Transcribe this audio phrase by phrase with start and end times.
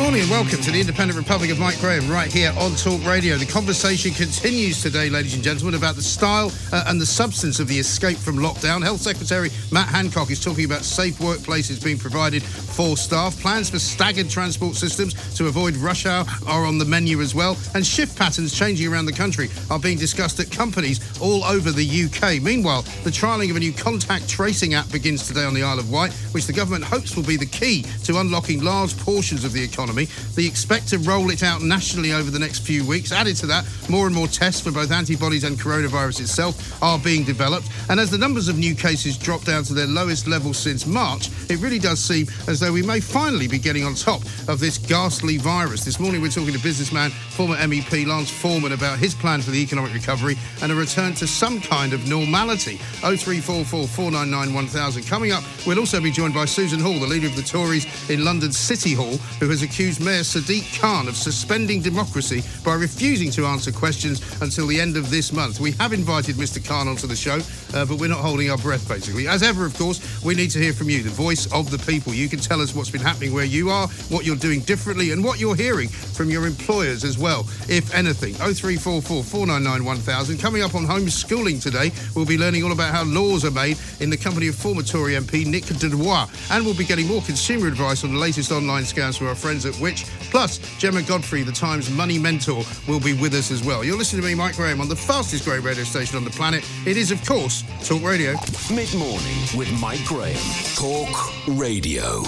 [0.00, 3.36] Morning and welcome to the Independent Republic of Mike Graham right here on Talk Radio.
[3.36, 7.68] The conversation continues today, ladies and gentlemen, about the style uh, and the substance of
[7.68, 8.82] the escape from lockdown.
[8.82, 13.38] Health Secretary Matt Hancock is talking about safe workplaces being provided for staff.
[13.40, 17.58] Plans for staggered transport systems to avoid rush hour are on the menu as well.
[17.74, 22.04] And shift patterns changing around the country are being discussed at companies all over the
[22.04, 22.40] UK.
[22.42, 25.90] Meanwhile, the trialling of a new contact tracing app begins today on the Isle of
[25.90, 29.62] Wight, which the government hopes will be the key to unlocking large portions of the
[29.62, 30.08] economy economy.
[30.34, 33.12] They expect to roll it out nationally over the next few weeks.
[33.12, 37.24] Added to that, more and more tests for both antibodies and coronavirus itself are being
[37.24, 37.68] developed.
[37.88, 41.28] And as the numbers of new cases drop down to their lowest level since March,
[41.50, 44.78] it really does seem as though we may finally be getting on top of this
[44.78, 45.84] ghastly virus.
[45.84, 49.60] This morning, we're talking to businessman, former MEP Lance Forman about his plan for the
[49.60, 52.76] economic recovery and a return to some kind of normality.
[53.00, 55.02] 0344 499 1000.
[55.06, 58.24] Coming up, we'll also be joined by Susan Hall, the leader of the Tories in
[58.24, 63.46] London City Hall, who has accused Mayor Sadiq Khan of suspending democracy by refusing to
[63.46, 65.58] answer questions until the end of this month.
[65.58, 66.62] We have invited Mr.
[66.62, 67.40] Khan onto the show,
[67.74, 69.28] uh, but we're not holding our breath, basically.
[69.28, 72.12] As ever, of course, we need to hear from you, the voice of the people.
[72.14, 75.22] You can tell us what's been happening where you are, what you're doing differently, and
[75.22, 78.34] what you're hearing from your employers as well, if anything.
[78.34, 80.38] 0344 499 1000.
[80.38, 84.10] Coming up on homeschooling today, we'll be learning all about how laws are made in
[84.10, 87.68] the company of former Tory MP Nick de Bois, and we'll be getting more consumer
[87.68, 90.04] advice on the latest online scams from our friends at Which.
[90.30, 93.84] Plus, Gemma Godfrey, the Times money mentor, will be with us as well.
[93.84, 96.68] You're listening to me, Mike Graham, on the fastest growing radio station on the planet.
[96.86, 98.34] It is, of course, Talk Radio.
[98.74, 100.36] Mid morning with Mike Graham.
[100.74, 102.22] Talk Radio.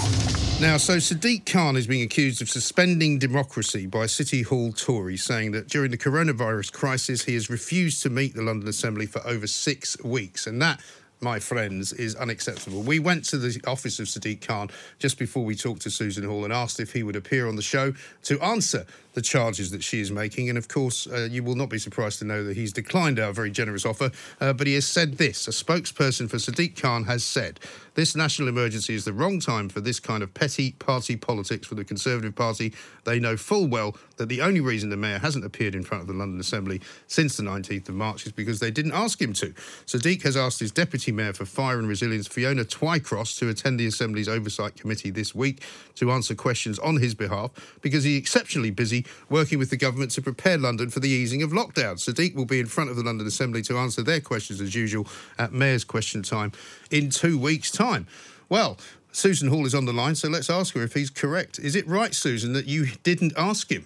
[0.61, 5.51] Now, so Sadiq Khan is being accused of suspending democracy by City Hall Tories, saying
[5.51, 9.47] that during the coronavirus crisis, he has refused to meet the London Assembly for over
[9.47, 10.47] six weeks.
[10.47, 10.79] And that
[11.23, 12.81] my friends, is unacceptable.
[12.81, 16.43] We went to the office of Sadiq Khan just before we talked to Susan Hall
[16.43, 17.93] and asked if he would appear on the show
[18.23, 20.49] to answer the charges that she is making.
[20.49, 23.31] And of course, uh, you will not be surprised to know that he's declined our
[23.31, 24.11] very generous offer.
[24.39, 27.59] Uh, but he has said this a spokesperson for Sadiq Khan has said,
[27.95, 31.75] This national emergency is the wrong time for this kind of petty party politics for
[31.75, 32.73] the Conservative Party.
[33.05, 36.07] They know full well that the only reason the mayor hasn't appeared in front of
[36.07, 39.53] the London Assembly since the 19th of March is because they didn't ask him to.
[39.85, 43.87] Sadiq has asked his deputy mayor for fire and resilience, Fiona Twycross, to attend the
[43.87, 45.61] Assembly's oversight committee this week
[45.95, 50.21] to answer questions on his behalf because he's exceptionally busy working with the government to
[50.21, 51.95] prepare London for the easing of lockdown.
[51.95, 55.07] Sadiq will be in front of the London Assembly to answer their questions as usual
[55.37, 56.51] at Mayor's Question Time
[56.91, 58.07] in two weeks' time.
[58.49, 58.77] Well,
[59.11, 61.59] Susan Hall is on the line, so let's ask her if he's correct.
[61.59, 63.85] Is it right, Susan, that you didn't ask him?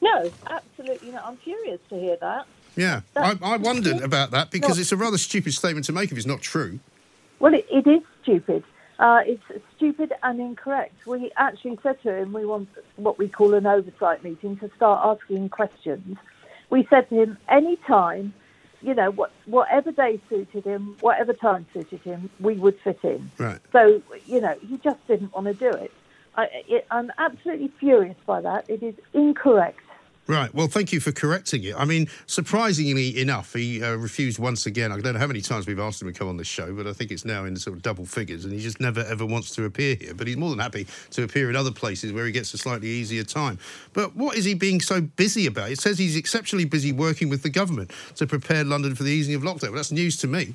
[0.00, 1.24] No, absolutely not.
[1.24, 2.46] I'm curious to hear that.
[2.76, 6.16] Yeah, I, I, wondered about that because it's a rather stupid statement to make if
[6.16, 6.80] it's not true.
[7.38, 8.64] Well, it, it is stupid.
[9.02, 9.42] Uh, it's
[9.76, 10.94] stupid and incorrect.
[11.08, 15.00] We actually said to him we want what we call an oversight meeting to start
[15.04, 16.16] asking questions.
[16.70, 18.32] We said to him any time,
[18.80, 23.28] you know, what, whatever day suited him, whatever time suited him, we would fit in.
[23.38, 23.58] Right.
[23.72, 25.90] So, you know, he just didn't want to do it.
[26.36, 28.66] I, it I'm absolutely furious by that.
[28.68, 29.80] It is incorrect.
[30.28, 30.54] Right.
[30.54, 31.74] Well, thank you for correcting it.
[31.76, 34.92] I mean, surprisingly enough, he uh, refused once again.
[34.92, 36.86] I don't know how many times we've asked him to come on this show, but
[36.86, 39.52] I think it's now in sort of double figures, and he just never ever wants
[39.56, 40.14] to appear here.
[40.14, 42.86] But he's more than happy to appear in other places where he gets a slightly
[42.86, 43.58] easier time.
[43.94, 45.72] But what is he being so busy about?
[45.72, 49.34] It says he's exceptionally busy working with the government to prepare London for the easing
[49.34, 49.70] of lockdown.
[49.70, 50.54] Well, that's news to me.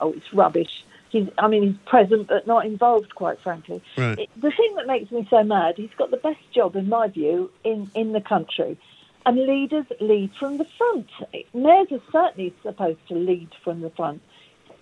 [0.00, 0.84] Oh, it's rubbish.
[1.14, 3.80] He's, I mean, he's present but not involved, quite frankly.
[3.96, 4.18] Right.
[4.18, 7.06] It, the thing that makes me so mad, he's got the best job, in my
[7.06, 8.76] view, in, in the country.
[9.24, 11.08] And leaders lead from the front.
[11.54, 14.22] Mayors are certainly supposed to lead from the front.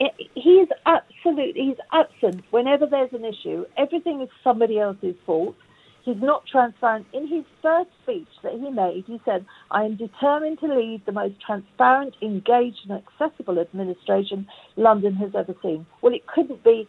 [0.00, 3.66] It, he is absolutely, he's absent whenever there's an issue.
[3.77, 5.54] Everything is somebody else's fault.
[6.04, 7.07] He's not transparent.
[7.13, 11.13] In his first speech that he made, he said, I am determined to lead the
[11.13, 15.87] most transparent, engaged, and accessible administration London has ever seen.
[16.01, 16.89] Well, it couldn't be.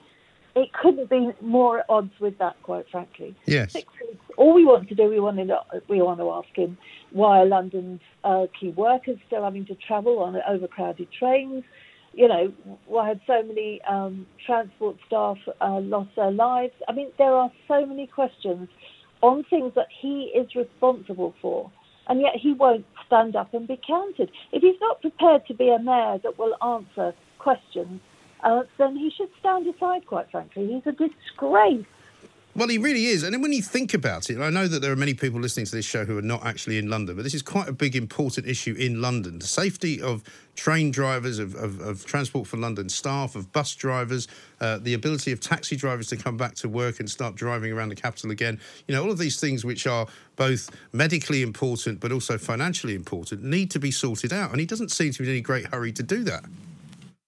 [0.56, 3.36] It couldn't be more at odds with that, quite frankly.
[3.48, 3.72] Yes.
[3.72, 4.24] Six weeks.
[4.38, 5.58] All we want to do, we want to,
[5.90, 6.78] we want to ask him
[7.12, 11.64] why are London's uh, key workers still having to travel on overcrowded trains?
[12.14, 12.54] You know,
[12.86, 16.74] why have so many um, transport staff uh, lost their lives?
[16.88, 18.70] I mean, there are so many questions
[19.24, 21.72] on things that he is responsible for,
[22.08, 24.30] and yet he won't stand up and be counted.
[24.52, 28.00] If he's not prepared to be a mayor that will answer questions
[28.44, 30.68] uh, then he should stand aside, quite frankly.
[30.68, 31.86] He's a disgrace.
[32.56, 33.24] Well, he really is.
[33.24, 35.76] And when you think about it, I know that there are many people listening to
[35.76, 38.46] this show who are not actually in London, but this is quite a big, important
[38.46, 39.40] issue in London.
[39.40, 40.24] The safety of
[40.56, 44.28] train drivers, of, of, of Transport for London staff, of bus drivers,
[44.62, 47.90] uh, the ability of taxi drivers to come back to work and start driving around
[47.90, 48.60] the capital again.
[48.88, 53.44] You know, all of these things which are both medically important but also financially important
[53.44, 54.52] need to be sorted out.
[54.52, 56.44] And he doesn't seem to be in any great hurry to do that.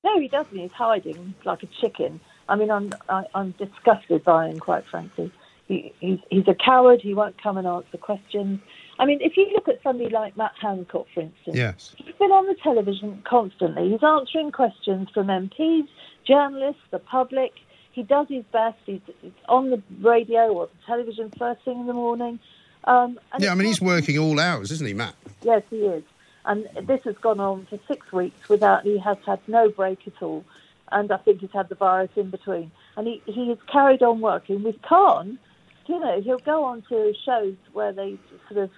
[0.04, 0.56] No, he doesn't.
[0.56, 2.20] He's hiding like a chicken.
[2.48, 5.32] I mean, I'm I, am i am disgusted by him, quite frankly.
[5.68, 7.02] He, he's, he's a coward.
[7.02, 8.60] He won't come and answer questions.
[9.00, 11.96] I mean, if you look at somebody like Matt Hancock, for instance, yes.
[11.98, 13.90] he's been on the television constantly.
[13.90, 15.88] He's answering questions from MPs,
[16.26, 17.54] journalists, the public.
[17.92, 18.78] He does his best.
[18.86, 22.40] He's, he's on the radio or the television first thing in the morning.
[22.84, 25.16] Um, yeah, I mean, he's working all hours, isn't he, Matt?
[25.42, 26.04] Yes, he is.
[26.46, 30.22] And this has gone on for six weeks without, he has had no break at
[30.22, 30.46] all
[30.92, 32.72] and I think he's had the virus in between.
[32.98, 35.40] And he, he has carried on working with Khan.
[35.88, 38.18] You know, he'll go on to shows where they
[38.50, 38.70] sort of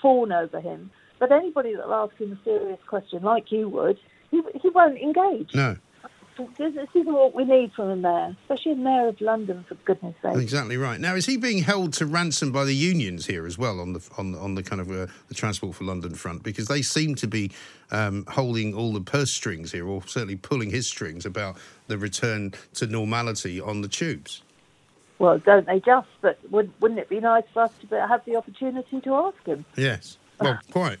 [0.00, 0.90] fawn over him.
[1.18, 3.98] But anybody that'll ask him a serious question, like you would,
[4.30, 5.54] he, he won't engage.
[5.54, 5.76] No.
[6.58, 10.14] This, is what we need from a mayor, especially a mayor of London, for goodness
[10.22, 10.36] sake.
[10.36, 10.98] Exactly right.
[10.98, 14.08] Now, is he being held to ransom by the unions here as well on the
[14.16, 16.42] on the, on the kind of uh, the Transport for London front?
[16.42, 17.50] Because they seem to be
[17.90, 21.56] um, holding all the purse strings here, or certainly pulling his strings about
[21.88, 24.42] the return to normality on the tubes.
[25.18, 26.08] Well, don't they just?
[26.20, 29.64] But would, wouldn't it be nice for us to have the opportunity to ask him?
[29.76, 30.18] Yes.
[30.40, 31.00] Well, quite.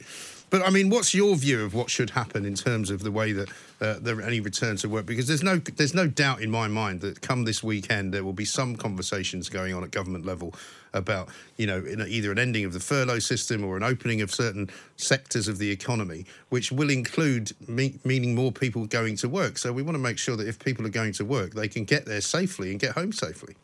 [0.52, 3.32] But I mean, what's your view of what should happen in terms of the way
[3.32, 3.48] that
[3.80, 5.06] uh, there any return to work?
[5.06, 8.34] Because there's no there's no doubt in my mind that come this weekend there will
[8.34, 10.54] be some conversations going on at government level
[10.92, 14.68] about you know either an ending of the furlough system or an opening of certain
[14.98, 19.56] sectors of the economy, which will include me- meaning more people going to work.
[19.56, 21.84] So we want to make sure that if people are going to work, they can
[21.84, 23.54] get there safely and get home safely.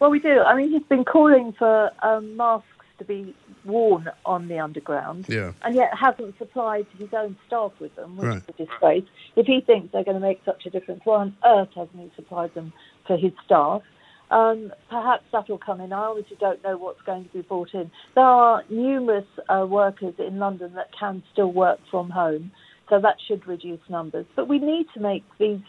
[0.00, 0.40] Well, we do.
[0.40, 2.68] I mean, he's been calling for um, masks
[3.00, 3.34] to be
[3.66, 5.52] worn on the underground, yeah.
[5.62, 8.36] and yet hasn't supplied his own staff with them, which right.
[8.38, 9.04] is a disgrace.
[9.34, 12.10] If he thinks they're going to make such a difference, why on earth hasn't he
[12.16, 12.72] supplied them
[13.06, 13.82] for his staff?
[14.30, 15.92] Um, perhaps that will come in.
[15.92, 17.90] I honestly don't know what's going to be brought in.
[18.14, 22.50] There are numerous uh, workers in London that can still work from home,
[22.88, 24.26] so that should reduce numbers.
[24.34, 25.60] But we need to make these,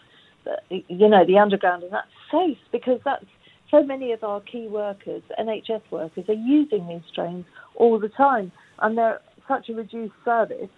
[0.47, 3.25] uh, you know, the underground and that safe because that's
[3.69, 7.45] so many of our key workers, NHS workers, are using these trains
[7.77, 10.69] all the time, and they're such a reduced service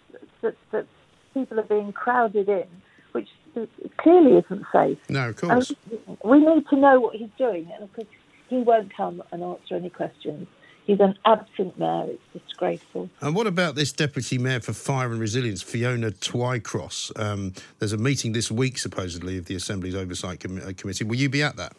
[0.41, 0.85] that, that
[1.33, 2.67] people are being crowded in,
[3.13, 3.27] which
[3.97, 4.97] clearly isn't safe.
[5.09, 5.73] No, of course.
[5.91, 8.07] And we need to know what he's doing, and of course,
[8.47, 10.47] he won't come and answer any questions.
[10.85, 12.07] He's an absent mayor.
[12.33, 13.11] It's disgraceful.
[13.21, 17.11] And what about this deputy mayor for fire and resilience, Fiona Twycross?
[17.19, 21.03] Um, there's a meeting this week, supposedly, of the Assembly's Oversight Com- uh, Committee.
[21.03, 21.73] Will you be at that?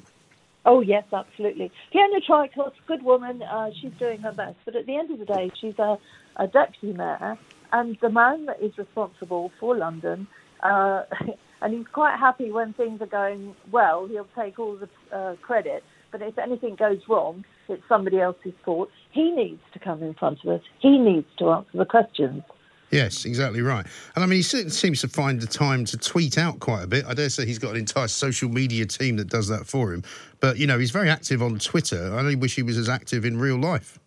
[0.67, 1.73] Oh yes, absolutely.
[1.93, 3.43] Fiona Twycross, good woman.
[3.43, 5.99] Uh, she's doing her best, but at the end of the day, she's a,
[6.37, 7.39] a deputy mayor,
[7.73, 10.27] and the man that is responsible for London.
[10.63, 11.05] Uh,
[11.63, 14.07] and he's quite happy when things are going well.
[14.07, 18.91] He'll take all the uh, credit, but if anything goes wrong, it's somebody else's fault.
[19.11, 20.63] He needs to come in front of us.
[20.81, 22.43] He needs to answer the questions.
[22.91, 23.87] Yes, exactly right.
[24.17, 26.87] And I mean, he certainly seems to find the time to tweet out quite a
[26.87, 27.05] bit.
[27.07, 30.03] I dare say he's got an entire social media team that does that for him.
[30.41, 32.13] But, you know, he's very active on Twitter.
[32.13, 33.99] I only wish he was as active in real life.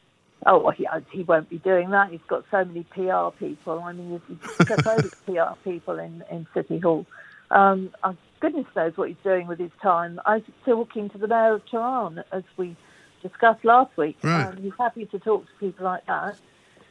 [0.45, 2.11] Oh, well, he, he won't be doing that.
[2.11, 3.79] He's got so many PR people.
[3.79, 7.05] I mean, he's he's supposed PR people in, in City Hall.
[7.51, 10.19] Um, oh, goodness knows what he's doing with his time.
[10.25, 12.75] I was talking to the mayor of Tehran, as we
[13.21, 14.17] discussed last week.
[14.21, 14.47] Right.
[14.47, 16.35] Um, he's happy to talk to people like that.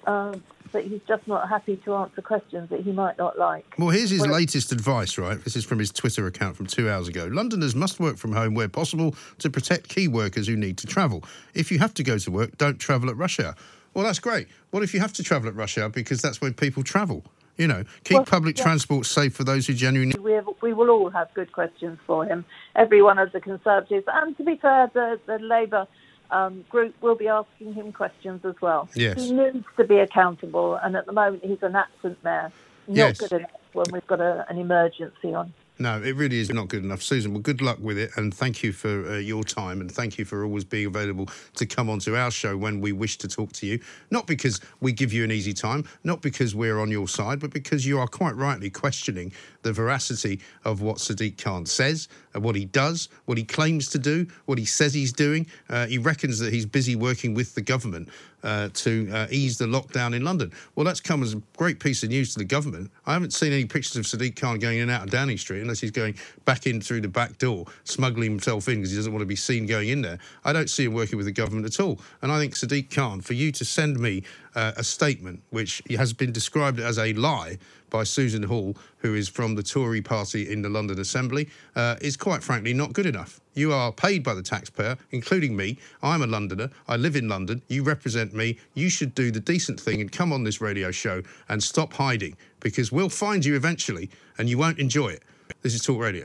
[0.06, 3.64] Um, but he's just not happy to answer questions that he might not like.
[3.78, 5.42] Well, here's his well, latest advice, right?
[5.42, 7.26] This is from his Twitter account from two hours ago.
[7.30, 11.22] Londoners must work from home where possible to protect key workers who need to travel.
[11.54, 13.54] If you have to go to work, don't travel at rush hour.
[13.94, 14.48] Well, that's great.
[14.70, 17.24] What if you have to travel at rush hour because that's when people travel?
[17.58, 18.64] You know, keep well, public yeah.
[18.64, 20.18] transport safe for those who genuinely.
[20.18, 22.46] We, have, we will all have good questions for him.
[22.74, 25.86] Every one of the Conservatives, and to be fair, the, the Labour
[26.32, 28.88] um, group will be asking him questions as well.
[28.94, 29.22] Yes.
[29.22, 32.50] He needs to be accountable, and at the moment he's an absent mayor.
[32.88, 33.18] Not yes.
[33.18, 35.52] good enough when we've got a, an emergency on.
[35.78, 37.02] No, it really is not good enough.
[37.02, 40.18] Susan, well, good luck with it, and thank you for uh, your time, and thank
[40.18, 43.52] you for always being available to come onto our show when we wish to talk
[43.52, 43.80] to you.
[44.10, 47.52] Not because we give you an easy time, not because we're on your side, but
[47.52, 52.06] because you are quite rightly questioning the veracity of what Sadiq Khan says
[52.40, 55.46] what he does, what he claims to do, what he says he's doing.
[55.68, 58.08] Uh, he reckons that he's busy working with the government
[58.42, 60.52] uh, to uh, ease the lockdown in London.
[60.74, 62.90] Well, that's come as a great piece of news to the government.
[63.06, 65.60] I haven't seen any pictures of Sadiq Khan going in and out of Downing Street
[65.60, 69.12] unless he's going back in through the back door, smuggling himself in because he doesn't
[69.12, 70.18] want to be seen going in there.
[70.44, 72.00] I don't see him working with the government at all.
[72.20, 74.24] And I think Sadiq Khan, for you to send me
[74.54, 77.58] uh, a statement which has been described as a lie
[77.92, 82.16] by Susan Hall, who is from the Tory party in the London Assembly, uh, is
[82.16, 83.38] quite frankly not good enough.
[83.54, 85.78] You are paid by the taxpayer, including me.
[86.02, 86.70] I'm a Londoner.
[86.88, 87.60] I live in London.
[87.68, 88.58] You represent me.
[88.74, 92.36] You should do the decent thing and come on this radio show and stop hiding
[92.60, 94.08] because we'll find you eventually
[94.38, 95.22] and you won't enjoy it.
[95.60, 96.24] This is Talk Radio.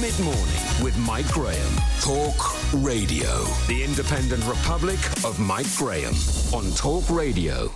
[0.00, 1.76] Mid morning with Mike Graham.
[2.00, 2.34] Talk
[2.82, 3.44] Radio.
[3.68, 6.14] The independent republic of Mike Graham
[6.52, 7.70] on Talk Radio.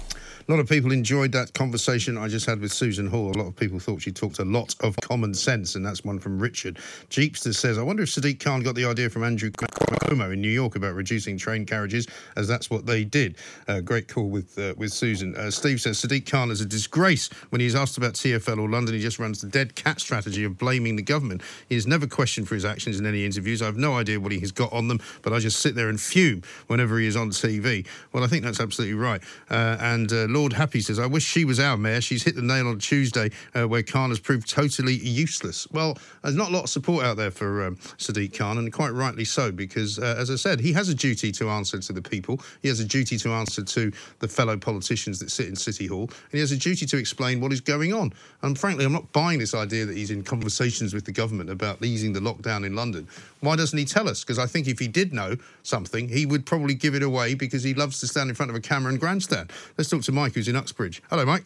[0.48, 3.32] A lot of people enjoyed that conversation I just had with Susan Hall.
[3.32, 6.20] A lot of people thought she talked a lot of common sense, and that's one
[6.20, 6.78] from Richard.
[7.10, 10.48] Jeepster says, I wonder if Sadiq Khan got the idea from Andrew Cuomo in New
[10.48, 13.38] York about reducing train carriages, as that's what they did.
[13.66, 15.34] Uh, great call with uh, with Susan.
[15.34, 17.28] Uh, Steve says, Sadiq Khan is a disgrace.
[17.50, 20.56] When he's asked about TFL or London, he just runs the dead cat strategy of
[20.56, 21.42] blaming the government.
[21.68, 23.62] He is never questioned for his actions in any interviews.
[23.62, 25.88] I have no idea what he has got on them, but I just sit there
[25.88, 27.84] and fume whenever he is on TV.
[28.12, 29.20] Well, I think that's absolutely right.
[29.50, 32.02] Uh, and uh, Lord Happy says, I wish she was our mayor.
[32.02, 35.66] She's hit the nail on Tuesday uh, where Khan has proved totally useless.
[35.70, 38.90] Well, there's not a lot of support out there for um, Sadiq Khan, and quite
[38.90, 42.02] rightly so, because, uh, as I said, he has a duty to answer to the
[42.02, 42.38] people.
[42.60, 46.02] He has a duty to answer to the fellow politicians that sit in City Hall,
[46.02, 48.12] and he has a duty to explain what is going on.
[48.42, 51.82] And frankly, I'm not buying this idea that he's in conversations with the government about
[51.82, 53.08] easing the lockdown in London.
[53.40, 54.22] Why doesn't he tell us?
[54.22, 57.62] Because I think if he did know something, he would probably give it away because
[57.62, 59.50] he loves to stand in front of a camera and grandstand.
[59.78, 61.02] Let's talk to Mike, who's in Uxbridge.
[61.10, 61.44] Hello, Mike.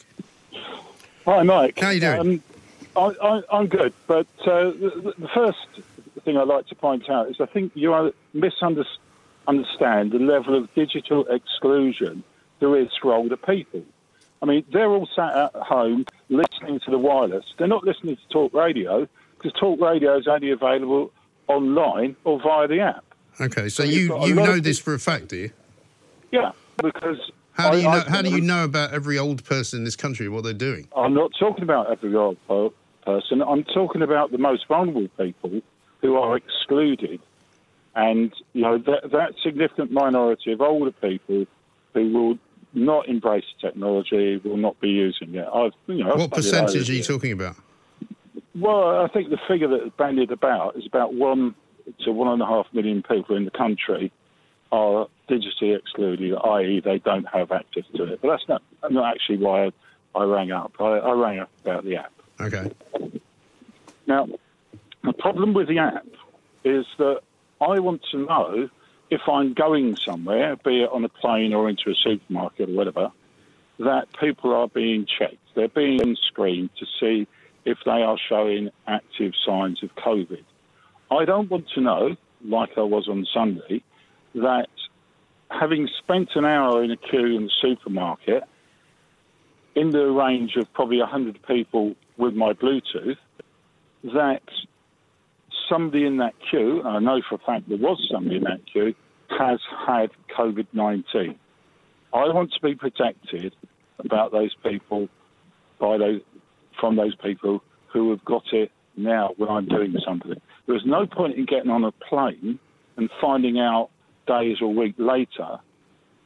[1.26, 1.78] Hi, Mike.
[1.78, 2.20] How are you doing?
[2.20, 2.42] Um,
[2.96, 5.58] I, I, I'm good, but uh, the, the first
[6.25, 11.26] thing I'd like to point out is I think you misunderstand the level of digital
[11.26, 12.25] exclusion
[12.60, 13.82] there is for older people.
[14.42, 17.44] I mean, they're all sat at home listening to the wireless.
[17.58, 19.06] They're not listening to talk radio
[19.37, 21.12] because talk radio is only available
[21.49, 23.04] online or via the app.
[23.40, 25.50] Okay, so, So you, you know this for a fact, do you?
[26.30, 27.30] Yeah, because
[27.61, 27.90] How do I- you know?
[28.07, 30.88] I- how do you know about every old person in this country what they're doing?
[30.97, 32.71] I'm not talking about every old per-
[33.05, 33.43] person.
[33.43, 35.61] I'm talking about the most vulnerable people
[36.00, 37.21] who are excluded,
[37.95, 41.47] and you know that that significant minority of older people
[41.95, 42.38] who will
[42.73, 45.47] not embrace technology, will not be using it.
[45.52, 47.57] I've, you know, What percentage are you talking about?
[48.55, 51.55] Well, I think the figure that is bandied about is about one
[52.05, 54.12] to one and a half million people in the country
[54.72, 58.20] are digitally excluded, i.e., they don't have access to it.
[58.22, 59.72] But that's not not actually why I,
[60.18, 60.72] I rang up.
[60.78, 62.12] I, I rang up about the app.
[62.40, 62.72] Okay.
[64.06, 64.28] Now,
[65.04, 66.06] the problem with the app
[66.64, 67.20] is that
[67.60, 68.70] I want to know
[69.10, 73.12] if I'm going somewhere, be it on a plane or into a supermarket or whatever,
[73.78, 75.36] that people are being checked.
[75.54, 77.26] They're being screened to see
[77.64, 80.44] if they are showing active signs of COVID.
[81.10, 83.82] I don't want to know, like I was on Sunday,
[84.34, 84.68] that
[85.50, 88.44] having spent an hour in a queue in the supermarket,
[89.75, 93.16] in the range of probably 100 people with my Bluetooth,
[94.04, 94.42] that
[95.68, 98.94] somebody in that queue, I know for a fact there was somebody in that queue,
[99.38, 101.38] has had COVID 19.
[102.12, 103.54] I want to be protected
[104.00, 105.08] about those people
[105.78, 106.20] by those
[106.80, 110.40] from those people who have got it now when I'm doing something.
[110.66, 112.58] There's no point in getting on a plane
[112.96, 113.90] and finding out
[114.26, 115.58] days or week later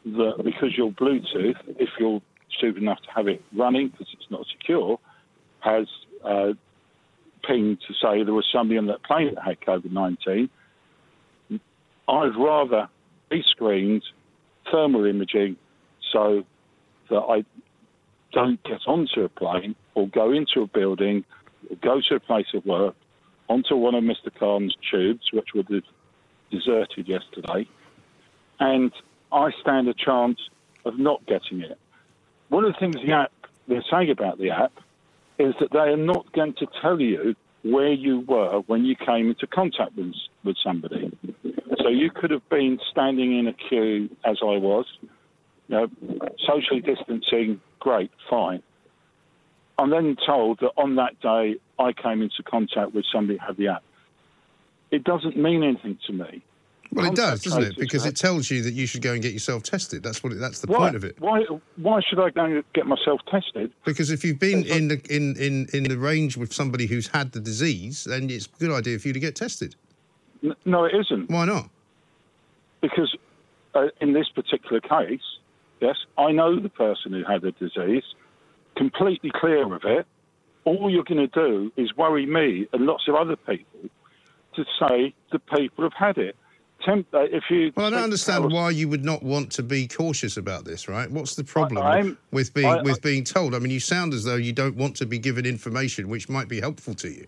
[0.04, 2.20] that because your Bluetooth, if you're
[2.56, 4.98] stupid enough to have it running because it's not secure,
[5.60, 5.86] has
[6.24, 6.52] uh,
[7.46, 10.50] pinged to say there was somebody on that plane that had COVID 19.
[12.06, 12.88] I'd rather
[13.30, 14.02] be screened,
[14.70, 15.56] thermal imaging,
[16.12, 16.44] so
[17.10, 17.44] that I
[18.32, 21.24] don't get onto a plane or go into a building
[21.70, 22.94] or go to a place of work
[23.48, 24.30] onto one of Mr.
[24.38, 25.82] Khan's tubes, which were de-
[26.50, 27.66] deserted yesterday,
[28.61, 28.92] and
[29.32, 30.38] I stand a chance
[30.84, 31.78] of not getting it.
[32.49, 33.32] One of the things the app
[33.66, 34.73] they're saying about the app
[35.38, 39.30] is that they are not going to tell you where you were when you came
[39.30, 40.12] into contact with,
[40.44, 41.11] with somebody.
[41.82, 45.08] So you could have been standing in a queue as I was, you
[45.68, 45.88] know,
[46.46, 48.62] socially distancing, great, fine.
[49.78, 53.56] I'm then told that on that day I came into contact with somebody who had
[53.56, 53.82] the app.
[54.90, 56.44] It doesn't mean anything to me.
[56.94, 57.76] Well, it does, doesn't it?
[57.76, 60.02] Because it tells you that you should go and get yourself tested.
[60.02, 60.32] That's what.
[60.32, 61.16] It, that's the why, point of it.
[61.18, 61.44] Why,
[61.76, 63.72] why should I go and get myself tested?
[63.84, 67.32] Because if you've been in the in, in, in the range with somebody who's had
[67.32, 69.74] the disease, then it's a good idea for you to get tested.
[70.42, 71.30] N- No, it isn't.
[71.30, 71.68] Why not?
[72.80, 73.16] Because
[73.74, 75.22] uh, in this particular case,
[75.80, 78.04] yes, I know the person who had the disease,
[78.76, 80.06] completely clear of it.
[80.64, 83.90] All you're going to do is worry me and lots of other people
[84.54, 86.36] to say the people have had it.
[86.85, 89.88] Temp- uh, if you Well, I don't understand why you would not want to be
[89.88, 91.11] cautious about this, right?
[91.11, 93.55] What's the problem I'm- with being I- with I- being told?
[93.55, 96.49] I mean, you sound as though you don't want to be given information which might
[96.49, 97.26] be helpful to you.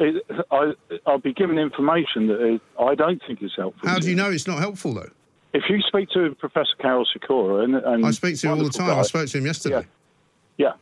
[0.00, 0.72] It, I,
[1.06, 3.88] I'll be given information that is, I don't think is helpful.
[3.88, 5.10] How do you know it's not helpful though?
[5.52, 8.70] If you speak to Professor Karol Sikora, and, and I speak to him all the
[8.70, 8.98] time.
[8.98, 9.86] I spoke to him yesterday.
[10.56, 10.72] Yeah,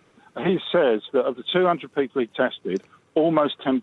[0.44, 2.82] he says that of the 200 people he tested,
[3.14, 3.82] almost 10%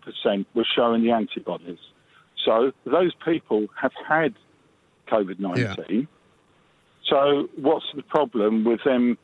[0.54, 1.78] were showing the antibodies.
[2.44, 4.34] So those people have had
[5.08, 6.08] COVID 19.
[7.08, 9.18] So what's the problem with them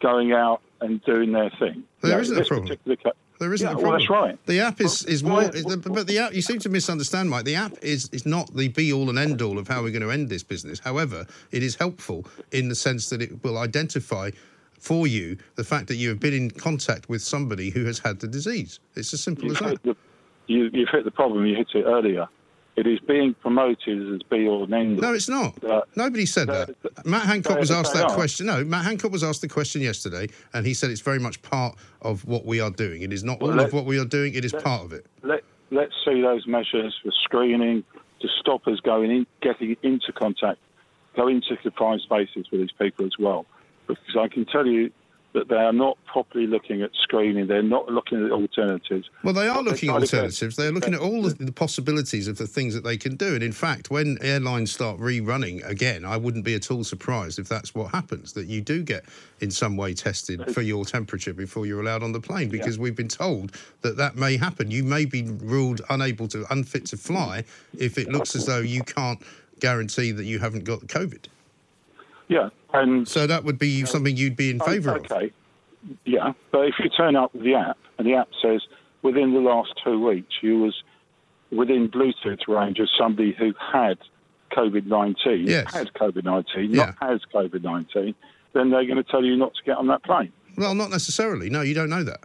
[0.00, 1.84] going out and doing their thing?
[2.02, 2.76] There No, isn't a problem.
[3.02, 4.00] ca- There isn't Yeah, a well, problem.
[4.00, 4.46] that's right.
[4.46, 7.30] The app is, is Well, more, why- the- but the app, you seem to misunderstand,
[7.30, 7.44] Mike.
[7.44, 10.02] The app is, is not the be all and end all of how we're going
[10.02, 10.78] to end this business.
[10.80, 14.30] However, it is helpful in the sense that it will identify
[14.78, 18.18] for you the fact that you have been in contact with somebody who has had
[18.20, 18.80] the disease.
[18.96, 19.82] It's as simple as that.
[19.84, 19.96] the,
[20.48, 21.46] you, you've hit the problem.
[21.46, 22.28] You hit it earlier.
[22.74, 24.98] It is being promoted as be all and end.
[24.98, 25.62] No, it's not.
[25.62, 27.04] Uh, Nobody said uh, that.
[27.06, 28.14] Matt Hancock was asked that are.
[28.14, 28.46] question.
[28.46, 31.76] No, Matt Hancock was asked the question yesterday, and he said it's very much part
[32.00, 33.02] of what we are doing.
[33.02, 34.34] It is not Well, all of what we are doing.
[34.34, 35.06] It is part of it.
[35.22, 37.84] let let's see those measures for screening
[38.20, 40.58] to stop us going in, getting into contact,
[41.14, 43.44] go into confined spaces with these people as well.
[43.86, 44.90] Because I can tell you
[45.34, 47.46] that they are not properly looking at screening.
[47.46, 49.08] They're not looking at alternatives.
[49.24, 50.56] Well, they are looking at trying to get- alternatives.
[50.56, 53.34] They're looking at all the possibilities of the things that they can do.
[53.34, 57.48] And in fact, when airlines start rerunning again, I wouldn't be at all surprised if
[57.48, 59.04] that's what happens, that you do get
[59.40, 62.96] in some way tested for your temperature before you're allowed on the plane, because we've
[62.96, 64.70] been told that that may happen.
[64.70, 67.44] You may be ruled unable to, unfit to fly
[67.78, 69.22] if it looks as though you can't
[69.60, 71.24] guarantee that you haven't got COVID.
[72.32, 75.04] Yeah, and So that would be something you'd be in oh, favour of.
[75.04, 75.32] okay,
[76.04, 78.62] yeah, but if you turn up with the app and the app says
[79.02, 80.82] within the last two weeks you was
[81.50, 83.98] within Bluetooth range of somebody who had
[84.56, 85.72] COVID nineteen, Yes.
[85.74, 86.94] had COVID nineteen, Yeah.
[87.00, 88.14] not has COVID nineteen,
[88.54, 90.32] then they're going to tell you not to get on that plane.
[90.56, 91.50] Well, not necessarily.
[91.50, 92.20] No, you don't know that.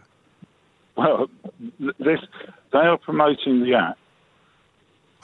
[0.96, 1.28] Well,
[1.78, 2.20] this
[2.72, 3.98] they are promoting the app.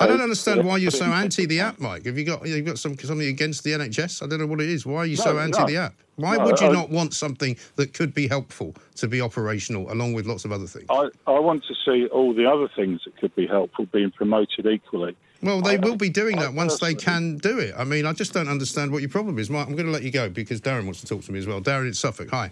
[0.00, 2.04] I don't understand why you're so anti the app, Mike.
[2.06, 4.22] Have you got you've got some something against the NHS?
[4.22, 4.84] I don't know what it is.
[4.84, 5.66] Why are you so anti no.
[5.66, 5.94] the app?
[6.16, 9.90] Why No, would you I- not want something that could be helpful to be operational
[9.92, 10.86] along with lots of other things?
[10.90, 14.66] I, I want to see all the other things that could be helpful being promoted
[14.66, 15.16] equally.
[15.42, 17.74] Well, they I- will be doing I that once they can do it.
[17.76, 19.66] I mean, I just don't understand what your problem is, Mike.
[19.68, 21.60] I'm going to let you go because Darren wants to talk to me as well.
[21.60, 22.30] Darren, it's Suffolk.
[22.30, 22.50] Hi.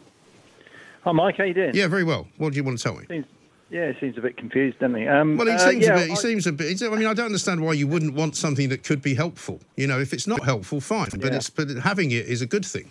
[1.03, 1.37] Hi, Mike.
[1.39, 1.73] How you doing?
[1.75, 2.29] Yeah, very well.
[2.39, 3.05] What do you want to tell me?
[3.09, 3.27] Seems,
[3.73, 5.09] yeah, he seems a bit confused, doesn't he?
[5.09, 6.07] Um, Well, he uh, seems yeah, a bit.
[6.07, 6.83] He I- seems a bit.
[6.83, 9.61] I mean, I don't understand why you wouldn't want something that could be helpful.
[9.77, 11.09] You know, if it's not helpful, fine.
[11.13, 11.37] But Yeah.
[11.37, 12.91] it's but having it is a good thing.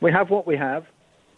[0.00, 0.84] We have what we have.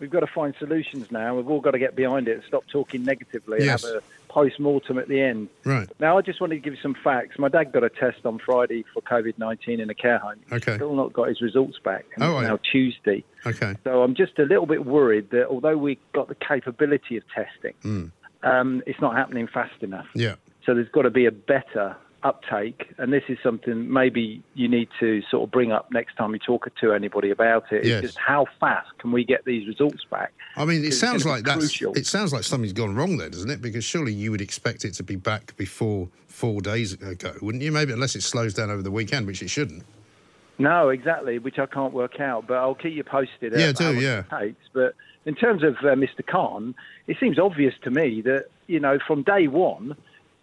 [0.00, 1.36] We've got to find solutions now.
[1.36, 3.84] We've all got to get behind it and stop talking negatively Yes.
[3.84, 5.48] and have a post-mortem at the end.
[5.64, 5.88] Right.
[6.00, 7.38] Now, I just wanted to give you some facts.
[7.38, 10.36] My dad got a test on Friday for COVID-19 in a care home.
[10.44, 10.76] He's Okay.
[10.76, 12.06] Still not got his results back.
[12.14, 13.24] And Oh, now Tuesday.
[13.44, 13.74] Okay.
[13.84, 17.74] So I'm just a little bit worried that although we've got the capability of testing,
[17.84, 18.10] Mm.
[18.42, 20.06] Um, it's not happening fast enough.
[20.14, 20.34] Yeah.
[20.64, 24.88] So there's got to be a better uptake, and this is something maybe you need
[25.00, 27.84] to sort of bring up next time you talk to anybody about it.
[27.84, 28.02] Yes.
[28.02, 30.32] Is just how fast can we get these results back?
[30.56, 31.58] I mean, it sounds like that's.
[31.58, 31.94] crucial.
[31.94, 33.62] It sounds like something's gone wrong there, doesn't it?
[33.62, 37.72] Because surely you would expect it to be back before four days ago, wouldn't you?
[37.72, 39.84] Maybe unless it slows down over the weekend, which it shouldn't.
[40.58, 43.54] No, exactly, which I can't work out, but I'll keep you posted.
[43.54, 44.24] Yeah, about do, yeah.
[44.38, 44.68] Takes.
[44.74, 44.94] But
[45.26, 46.26] in terms of uh, Mr.
[46.26, 46.74] Khan,
[47.06, 49.96] it seems obvious to me that you know from day one,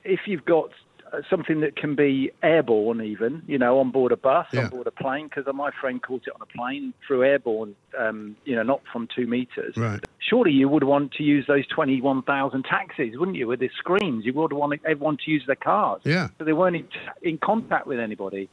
[0.04, 0.70] if you've got
[1.14, 4.64] uh, something that can be airborne, even you know, on board a bus, Yeah.
[4.66, 8.36] on board a plane, because my friend caught it on a plane through airborne, um,
[8.46, 9.76] you know, not from two meters.
[9.78, 10.04] Right.
[10.30, 14.26] Surely you would want to use those 21,000 taxis, wouldn't you, with the screens?
[14.26, 16.02] You would want everyone to use their cars.
[16.04, 16.28] Yeah.
[16.38, 16.88] So they weren't in,
[17.22, 18.50] in contact with anybody,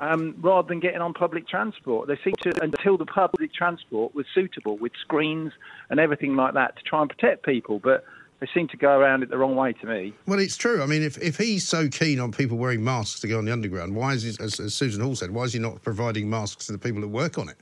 [0.00, 2.06] um, rather than getting on public transport.
[2.06, 5.52] They seem to, until the public transport was suitable with screens
[5.90, 8.04] and everything like that to try and protect people, but
[8.40, 10.14] they seem to go around it the wrong way to me.
[10.26, 10.82] Well, it's true.
[10.82, 13.52] I mean, if, if he's so keen on people wearing masks to go on the
[13.52, 16.66] underground, why is he, as, as Susan Hall said, why is he not providing masks
[16.66, 17.56] to the people that work on it?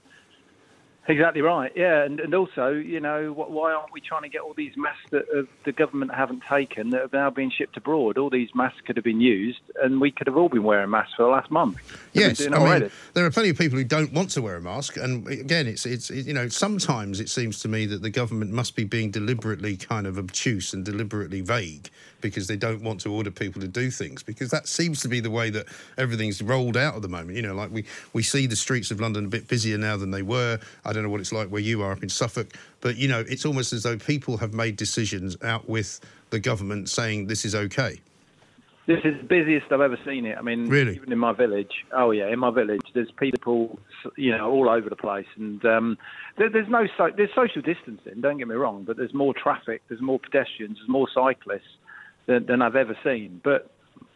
[1.06, 1.70] Exactly right.
[1.76, 5.04] Yeah, and, and also, you know, why aren't we trying to get all these masks
[5.10, 8.16] that uh, the government haven't taken that have now been shipped abroad?
[8.16, 11.12] All these masks could have been used, and we could have all been wearing masks
[11.14, 11.76] for the last month.
[12.14, 14.96] Yes, I mean, there are plenty of people who don't want to wear a mask,
[14.96, 18.74] and again, it's it's you know sometimes it seems to me that the government must
[18.74, 21.90] be being deliberately kind of obtuse and deliberately vague
[22.22, 25.20] because they don't want to order people to do things because that seems to be
[25.20, 25.66] the way that
[25.98, 27.36] everything's rolled out at the moment.
[27.36, 30.10] You know, like we we see the streets of London a bit busier now than
[30.10, 30.58] they were.
[30.86, 33.24] I don't know what it's like where you are up in Suffolk, but you know,
[33.28, 37.54] it's almost as though people have made decisions out with the government saying this is
[37.54, 38.00] okay.
[38.86, 40.36] This is the busiest I've ever seen it.
[40.36, 40.96] I mean, really?
[40.96, 41.72] even in my village.
[41.92, 43.78] Oh yeah, in my village, there's people,
[44.16, 45.98] you know, all over the place, and um,
[46.36, 48.20] there, there's no so, there's social distancing.
[48.20, 51.78] Don't get me wrong, but there's more traffic, there's more pedestrians, there's more cyclists
[52.26, 53.40] than, than I've ever seen.
[53.42, 53.70] But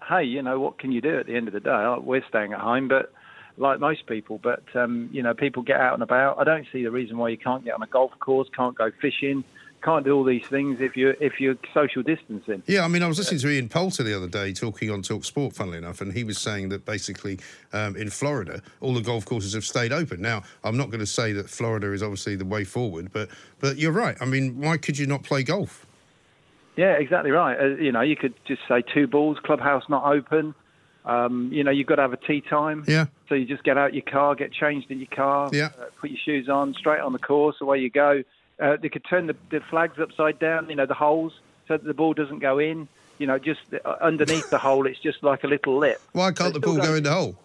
[0.06, 1.96] hey, you know, what can you do at the end of the day?
[2.00, 3.12] We're staying at home, but
[3.58, 6.38] like most people, but um, you know, people get out and about.
[6.38, 8.90] I don't see the reason why you can't get on a golf course, can't go
[9.00, 9.44] fishing,
[9.82, 12.62] can't do all these things if you're if you're social distancing.
[12.66, 15.24] Yeah, I mean, I was listening to Ian Poulter the other day talking on Talk
[15.24, 17.38] Sport, funnily enough, and he was saying that basically
[17.72, 20.20] um, in Florida all the golf courses have stayed open.
[20.20, 23.28] Now, I'm not going to say that Florida is obviously the way forward, but
[23.60, 24.16] but you're right.
[24.20, 25.86] I mean, why could you not play golf?
[26.76, 27.58] Yeah, exactly right.
[27.58, 30.54] Uh, you know, you could just say two balls, clubhouse not open.
[31.08, 32.84] Um, you know, you've got to have a tee time.
[32.86, 33.06] Yeah.
[33.28, 35.70] So you just get out your car, get changed in your car, yeah.
[35.80, 38.22] Uh, put your shoes on, straight on the course, away you go.
[38.60, 41.32] Uh, they could turn the, the, flags upside down, you know, the holes,
[41.66, 42.88] so that the ball doesn't go in.
[43.18, 46.00] You know, just uh, underneath the hole, it's just like a little lip.
[46.12, 47.36] Why can't the ball go in the hole?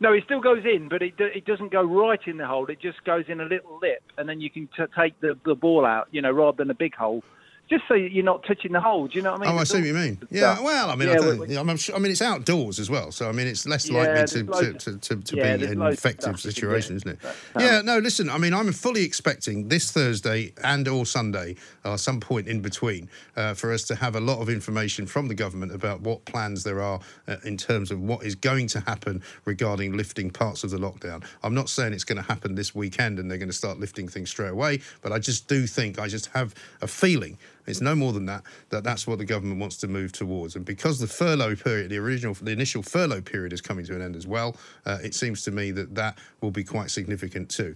[0.00, 2.66] No, it still goes in, but it it doesn't go right in the hole.
[2.66, 5.54] It just goes in a little lip, and then you can t- take the, the
[5.54, 7.22] ball out, you know, rather than a big hole
[7.68, 9.08] just so you're not touching the hole.
[9.08, 9.56] Do you know what I mean?
[9.56, 10.18] Oh, I see what you mean.
[10.30, 13.28] Yeah, well, I mean, yeah, I, I, mean, I mean, it's outdoors as well, so
[13.28, 16.38] I mean, it's less yeah, likely to, to, to, to, to yeah, be an effective
[16.38, 17.18] situation, isn't it?
[17.20, 21.56] But, um, yeah, no, listen, I mean, I'm fully expecting this Thursday and or Sunday,
[21.84, 25.26] or some point in between, uh, for us to have a lot of information from
[25.28, 28.80] the government about what plans there are uh, in terms of what is going to
[28.80, 31.24] happen regarding lifting parts of the lockdown.
[31.42, 34.06] I'm not saying it's going to happen this weekend and they're going to start lifting
[34.08, 37.94] things straight away, but I just do think, I just have a feeling it's no
[37.94, 40.56] more than that, that that's what the government wants to move towards.
[40.56, 44.02] And because the furlough period, the original, the initial furlough period is coming to an
[44.02, 47.74] end as well, uh, it seems to me that that will be quite significant too.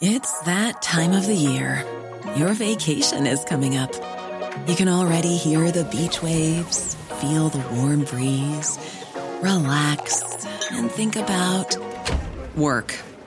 [0.00, 1.82] It's that time of the year.
[2.36, 3.94] Your vacation is coming up.
[4.68, 8.78] You can already hear the beach waves, feel the warm breeze,
[9.40, 10.22] relax,
[10.72, 11.76] and think about
[12.56, 12.94] work.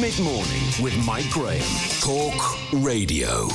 [0.00, 1.62] Mid-morning with Mike Graham.
[2.00, 3.46] Talk Radio.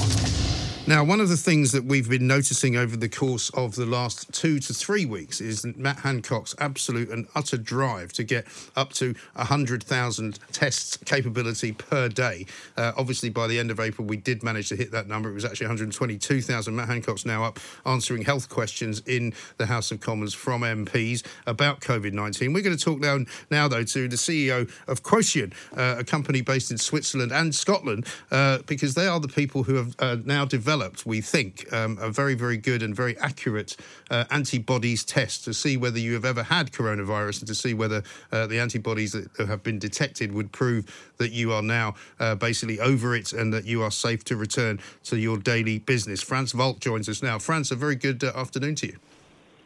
[0.87, 4.31] Now, one of the things that we've been noticing over the course of the last
[4.33, 9.13] two to three weeks is Matt Hancock's absolute and utter drive to get up to
[9.35, 12.47] 100,000 tests capability per day.
[12.75, 15.29] Uh, obviously, by the end of April, we did manage to hit that number.
[15.29, 16.75] It was actually 122,000.
[16.75, 21.81] Matt Hancock's now up answering health questions in the House of Commons from MPs about
[21.81, 22.51] COVID 19.
[22.51, 23.19] We're going to talk now,
[23.51, 28.07] now, though, to the CEO of Quotient, uh, a company based in Switzerland and Scotland,
[28.31, 31.97] uh, because they are the people who have uh, now developed developed, we think, um,
[31.99, 33.75] a very, very good and very accurate
[34.11, 38.03] uh, antibodies test to see whether you have ever had coronavirus and to see whether
[38.31, 40.85] uh, the antibodies that have been detected would prove
[41.17, 44.79] that you are now uh, basically over it and that you are safe to return
[45.03, 46.21] to your daily business.
[46.21, 47.39] Franz Walt joins us now.
[47.39, 48.97] Franz, a very good uh, afternoon to you.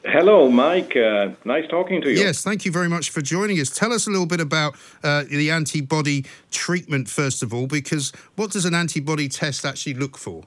[0.06, 0.96] Hello, Mike.
[0.96, 2.18] Uh, nice talking to you.
[2.18, 3.70] Yes, thank you very much for joining us.
[3.70, 8.52] Tell us a little bit about uh, the antibody treatment, first of all, because what
[8.52, 10.44] does an antibody test actually look for?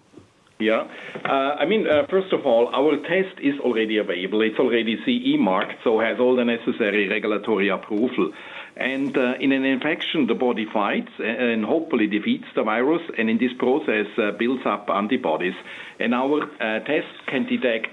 [0.59, 0.89] Yeah.
[1.23, 1.29] Uh,
[1.61, 4.41] I mean, uh, first of all, our test is already available.
[4.41, 8.33] It's already CE marked, so has all the necessary regulatory approval.
[8.75, 13.37] And uh, in an infection, the body fights and hopefully defeats the virus, and in
[13.39, 14.07] this process
[14.39, 15.55] builds up antibodies.
[15.99, 16.47] And our
[16.85, 17.89] test can detect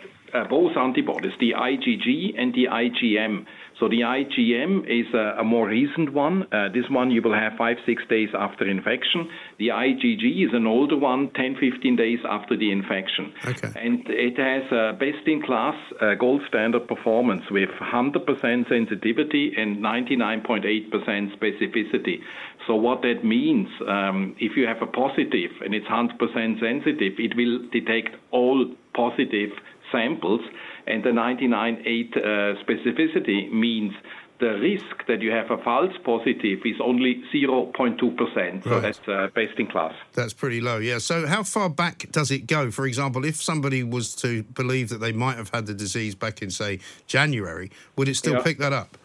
[0.50, 3.46] both antibodies, the IgG and the IgM.
[3.80, 6.44] So the IgM is a, a more recent one.
[6.52, 9.30] Uh, this one you will have five, six days after infection.
[9.58, 13.34] The IgG is an older one, 10, 15 days after the infection.
[13.46, 13.70] Okay.
[13.76, 22.20] And it has a best-in-class uh, gold standard performance with 100% sensitivity and 99.8% specificity.
[22.68, 26.20] So what that means, um, if you have a positive and it's 100%
[26.60, 29.50] sensitive, it will detect all positive
[29.92, 30.42] samples,
[30.88, 32.20] and the 99.8 uh,
[32.64, 33.94] specificity means
[34.40, 38.64] the risk that you have a false positive is only 0.2%.
[38.64, 38.82] So Right.
[38.82, 39.94] that's uh, best in class.
[40.14, 40.98] That's pretty low, yeah.
[40.98, 42.72] So, how far back does it go?
[42.72, 46.42] For example, if somebody was to believe that they might have had the disease back
[46.42, 48.42] in, say, January, would it still Yeah.
[48.44, 48.98] pick that up?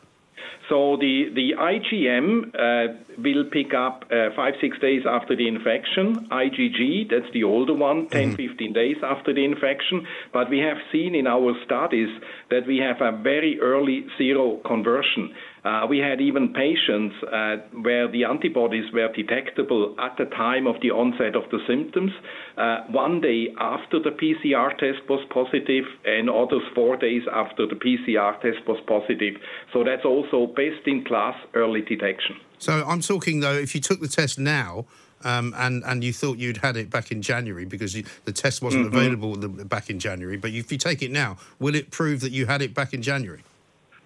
[0.68, 6.28] So the, the IgM uh, will pick up uh, five, six days after the infection.
[6.30, 10.06] IgG, that's the older one, 10, 15 days after the infection.
[10.32, 12.08] But we have seen in our studies
[12.50, 15.32] that we have a very early seroconversion.
[15.64, 20.76] Uh, we had even patients uh, where the antibodies were detectable at the time of
[20.82, 22.12] the onset of the symptoms,
[22.56, 27.74] uh, one day after the PCR test was positive, and others four days after the
[27.74, 29.34] PCR test was positive.
[29.72, 32.36] So that's also best in class early detection.
[32.58, 34.86] So, I'm talking though, if you took the test now,
[35.24, 38.62] um, and and you thought you'd had it back in January because you, the test
[38.62, 38.96] wasn't Mm-hmm.
[38.96, 42.30] available the, back in January, but if you take it now, will it prove that
[42.32, 43.42] you had it back in January?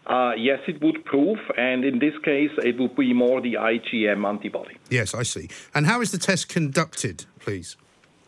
[0.07, 4.27] Uh, yes, it would prove, and in this case, it would be more the IgM
[4.27, 4.77] antibody.
[4.91, 5.49] Yes, I see.
[5.75, 7.77] And how is the test conducted, please?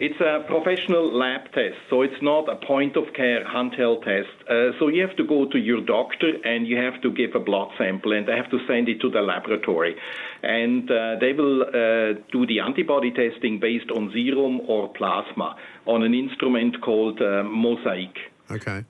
[0.01, 4.29] It's a professional lab test, so it's not a point of care handheld test.
[4.51, 7.39] Uh, so you have to go to your doctor and you have to give a
[7.39, 9.95] blood sample and they have to send it to the laboratory.
[10.43, 15.55] And uh, they will uh, do the antibody testing based on serum or plasma
[15.87, 18.17] on an instrument called uh, MosaiQ.
[18.51, 18.85] Okay.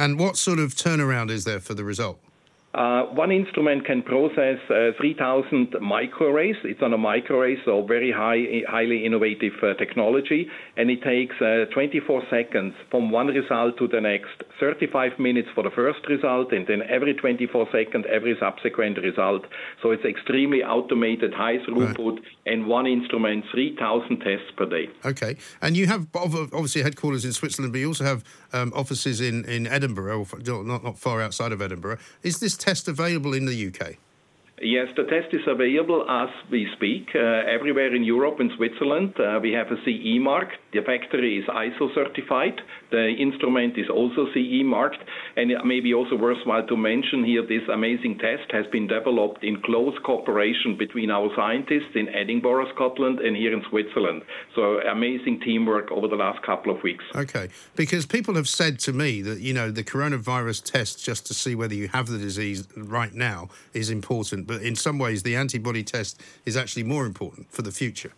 [0.00, 2.18] And what sort of turnaround is there for the result?
[2.72, 6.54] Uh, one instrument can process uh, 3,000 microarrays.
[6.64, 11.66] It's on a microarray, so very high, highly innovative uh, technology, and it takes uh,
[11.74, 14.44] 24 seconds from one result to the next.
[14.58, 19.44] 35 minutes for the first result, and then every 24 seconds, every subsequent result.
[19.82, 24.88] So it's extremely automated, high throughput, and one instrument, 3,000 tests per day.
[25.04, 25.36] Okay.
[25.62, 29.66] And you have obviously headquarters in Switzerland, but you also have um, offices in, in
[29.66, 31.98] Edinburgh, or not, not far outside of Edinburgh.
[32.22, 33.96] Is this test available in the UK?
[34.62, 39.14] Yes, the test is available as we speak uh, everywhere in Europe and Switzerland.
[39.18, 40.48] Uh, we have a CE mark.
[40.74, 42.60] The factory is ISO certified.
[42.90, 45.02] The instrument is also CE marked.
[45.36, 49.44] And it may be also worthwhile to mention here this amazing test has been developed
[49.44, 54.22] in close cooperation between our scientists in Edinburgh, Scotland, and here in Switzerland.
[54.54, 57.04] So amazing teamwork over the last couple of weeks.
[57.14, 57.48] Okay.
[57.76, 61.54] Because people have said to me that, you know, the coronavirus test just to see
[61.54, 64.46] whether you have the disease right now is important.
[64.46, 68.12] But in some ways, the antibody test is actually more important for the future.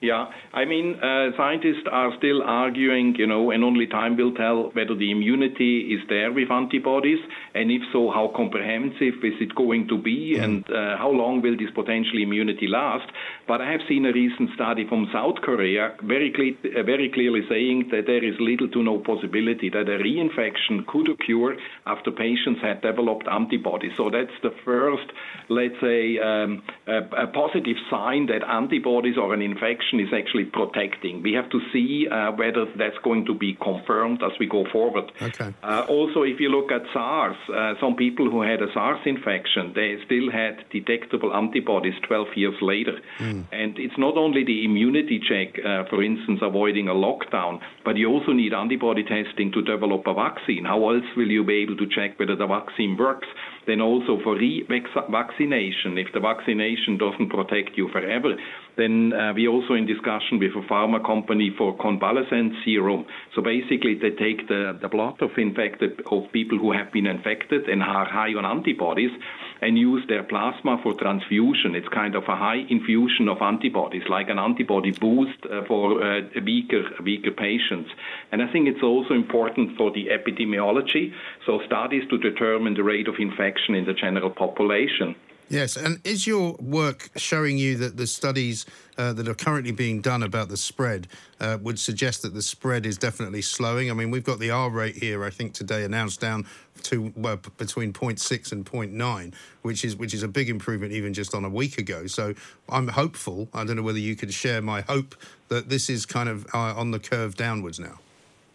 [0.00, 4.70] Yeah, I mean, uh, scientists are still arguing, you know, and only time will tell
[4.72, 7.18] whether the immunity is there with antibodies,
[7.52, 11.56] and if so, how comprehensive is it going to be, and uh, how long will
[11.56, 13.10] this potential immunity last.
[13.48, 17.42] But I have seen a recent study from South Korea very, cle- uh, very clearly
[17.48, 21.56] saying that there is little to no possibility that a reinfection could occur
[21.86, 23.92] after patients had developed antibodies.
[23.96, 25.10] So that's the first,
[25.48, 31.22] let's say, um, a, a positive sign that antibodies or an infection is actually protecting.
[31.22, 35.10] We have to see uh, whether that's going to be confirmed as we go forward.
[35.20, 35.54] Okay.
[35.62, 39.72] Uh, also, if you look at SARS, uh, some people who had a SARS infection,
[39.74, 43.00] they still had detectable antibodies 12 years later.
[43.52, 48.08] And it's not only the immunity check, uh, for instance, avoiding a lockdown, but you
[48.08, 50.64] also need antibody testing to develop a vaccine.
[50.64, 53.28] How else will you be able to check whether the vaccine works?
[53.66, 58.34] Then also for re-vaccination, if the vaccination doesn't protect you forever,
[58.76, 63.06] then uh, we're also in discussion with a pharma company for convalescent serum.
[63.34, 67.82] So basically, they take the, blood of infected of people who have been infected and
[67.82, 69.10] are high on antibodies,
[69.60, 71.74] and use their plasma for transfusion.
[71.74, 76.20] It's kind of a high infusion of antibodies, like an antibody boost uh, for uh,
[76.44, 77.90] weaker weaker patients.
[78.32, 81.12] And I think it's also important for the epidemiology.
[81.46, 85.14] So studies to determine the rate of infection in the general population.
[85.50, 88.66] Yes, and is your work showing you that the studies
[88.98, 91.08] uh, that are currently being done about the spread
[91.40, 93.90] uh, would suggest that the spread is definitely slowing?
[93.90, 96.46] I mean, we've got the R rate here, I think today announced down
[96.82, 97.10] to
[97.56, 101.50] between 0.6 and 0.9, which is which is a big improvement even just on a
[101.50, 102.06] week ago.
[102.06, 102.34] So
[102.68, 103.48] I'm hopeful.
[103.54, 105.14] I don't know whether you could share my hope
[105.48, 107.98] that this is kind of uh, on the curve downwards now.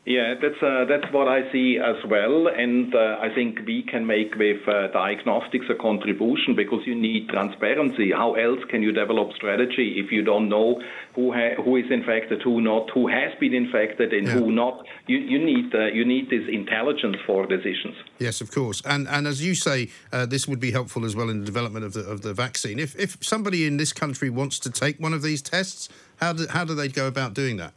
[0.06, 4.06] Yeah, that's uh, that's what I see as well, and uh, I think we can
[4.06, 8.12] make with uh, diagnostics a contribution because you need transparency.
[8.12, 10.82] How else can you develop strategy if you don't know
[11.16, 14.34] who ha- who is infected, who not, who has been infected, and yeah.
[14.34, 14.86] who not?
[15.08, 17.96] You you need you need this intelligence for decisions.
[18.20, 19.90] Yes, of course, and and as you say,
[20.28, 22.78] this would be helpful as well in the development of the of the vaccine.
[22.78, 25.88] If if somebody in this country wants to take one of these tests,
[26.18, 27.74] how do how do they go about doing that?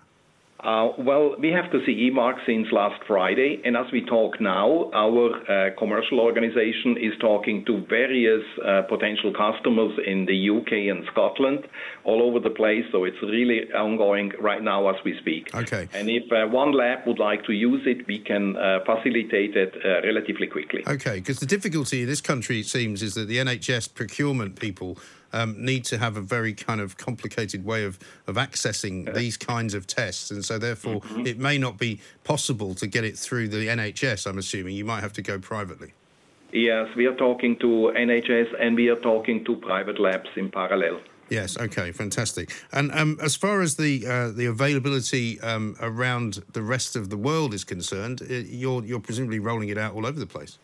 [0.67, 4.91] Uh, well, we have the CE mark since last Friday, and as we talk now,
[4.93, 11.07] our uh, commercial organization is talking to various uh, potential customers in the UK and
[11.13, 11.69] Scotland,
[12.03, 12.83] all over the place.
[12.91, 15.55] So it's really ongoing right now as we speak.
[15.55, 15.89] Okay.
[15.95, 20.83] And if one lab would like to use it, we can facilitate it relatively quickly.
[20.89, 24.99] Okay, because the difficulty in this country, it seems, is that the NHS procurement people
[25.37, 29.75] um, need to have a very kind of complicated way of, of accessing these kinds
[29.75, 30.31] of tests.
[30.31, 31.27] And so, therefore, mm-hmm.
[31.27, 34.75] it may not be possible to get it through the NHS, I'm assuming.
[34.75, 35.93] You might have to go privately.
[36.53, 41.01] Yes, we are talking to NHS and we are talking to private labs in parallel.
[41.29, 41.59] Yes.
[41.59, 41.91] Okay.
[41.93, 42.53] Fantastic.
[42.73, 47.17] And um, as far as the uh, the availability um, around the rest of the
[47.17, 50.59] world is concerned, you're you're presumably rolling it out all over the place.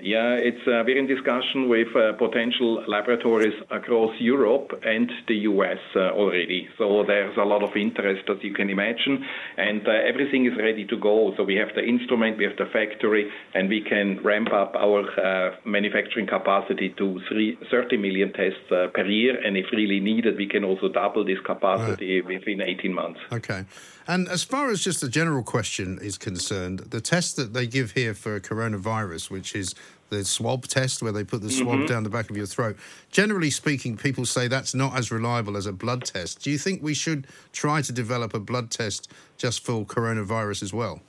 [0.00, 5.78] Yeah, it's uh, we're in discussion with uh, potential laboratories across Europe and the US
[5.96, 6.68] uh, already.
[6.78, 9.24] So there's a lot of interest, as you can imagine,
[9.56, 11.34] and uh, everything is ready to go.
[11.36, 15.02] So we have the instrument, we have the factory, and we can ramp up our
[15.18, 19.34] uh, manufacturing capacity to three, 30 million tests uh, per year.
[19.44, 22.38] And if really needed, we can also double this capacity right.
[22.38, 23.18] within 18 months.
[23.32, 23.64] Okay.
[24.08, 27.90] And as far as just a general question is concerned, the test that they give
[27.90, 29.74] here for coronavirus, which is
[30.10, 31.86] the swab test where they put the swab mm-hmm.
[31.86, 32.76] down the back of your throat,
[33.10, 36.42] generally speaking, people say that's not as reliable as a blood test.
[36.42, 40.72] Do you think we should try to develop a blood test just for coronavirus as
[40.72, 41.00] well?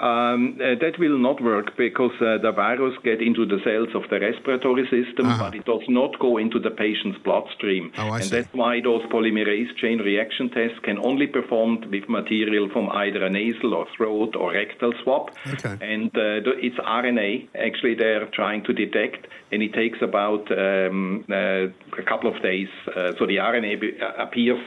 [0.00, 4.02] Um, uh, that will not work because uh, the virus get into the cells of
[4.10, 5.44] the respiratory system, uh-huh.
[5.44, 7.92] but it does not go into the patient's bloodstream.
[7.96, 8.30] Oh, and see.
[8.30, 13.24] that's why those polymerase chain reaction tests can only be performed with material from either
[13.24, 15.30] a nasal or throat or rectal swab.
[15.46, 15.78] Okay.
[15.80, 21.66] And uh, it's RNA actually they're trying to detect, and it takes about um, uh,
[21.98, 22.68] a couple of days.
[22.88, 24.58] Uh, so the RNA uh, appears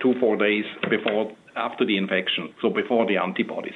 [0.00, 3.74] two four days before after the infection, so before the antibodies.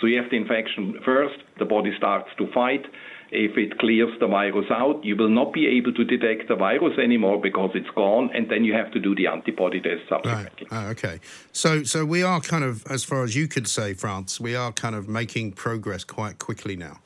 [0.00, 2.84] So you have the infection first, the body starts to fight.
[3.30, 6.98] If it clears the virus out, you will not be able to detect the virus
[6.98, 10.66] anymore because it's gone, and then you have to do the antibody test subsequently.
[10.70, 10.86] Right.
[10.86, 11.20] Oh, okay.
[11.52, 14.72] So, so we are kind of, as far as you could say, Franz, we are
[14.72, 17.00] kind of making progress quite quickly now.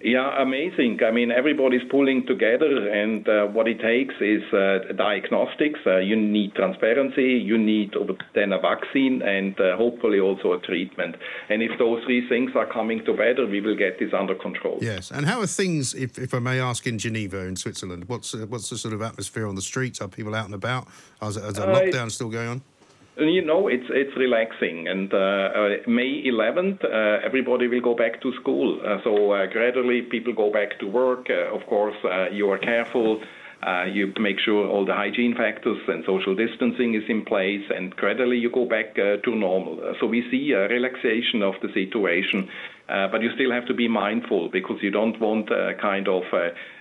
[0.00, 1.00] Yeah, amazing.
[1.02, 5.80] I mean, everybody's pulling together, and uh, what it takes is uh, diagnostics.
[5.84, 7.94] Uh, you need transparency, you need
[8.34, 11.16] then a vaccine, and uh, hopefully also a treatment.
[11.48, 14.78] And if those three things are coming together, we will get this under control.
[14.80, 15.10] Yes.
[15.10, 18.04] And how are things, if, if I may ask, in Geneva, in Switzerland?
[18.08, 20.00] What's uh, what's the sort of atmosphere on the streets?
[20.00, 20.86] Are people out and about?
[21.22, 22.62] Is, is a uh, lockdown still going on?
[23.18, 28.22] You know, it's it's relaxing, and uh, uh, May 11th, uh, everybody will go back
[28.22, 28.80] to school.
[28.80, 31.26] Uh, so uh, gradually, people go back to work.
[31.28, 31.96] Uh, of course,
[32.30, 33.20] you are careful.
[33.92, 38.38] you make sure all the hygiene factors and social distancing is in place, and gradually
[38.38, 39.94] you go back to normal.
[39.98, 42.48] so we see a relaxation of the situation,
[42.86, 46.22] but you still have to be mindful because you don't want a kind of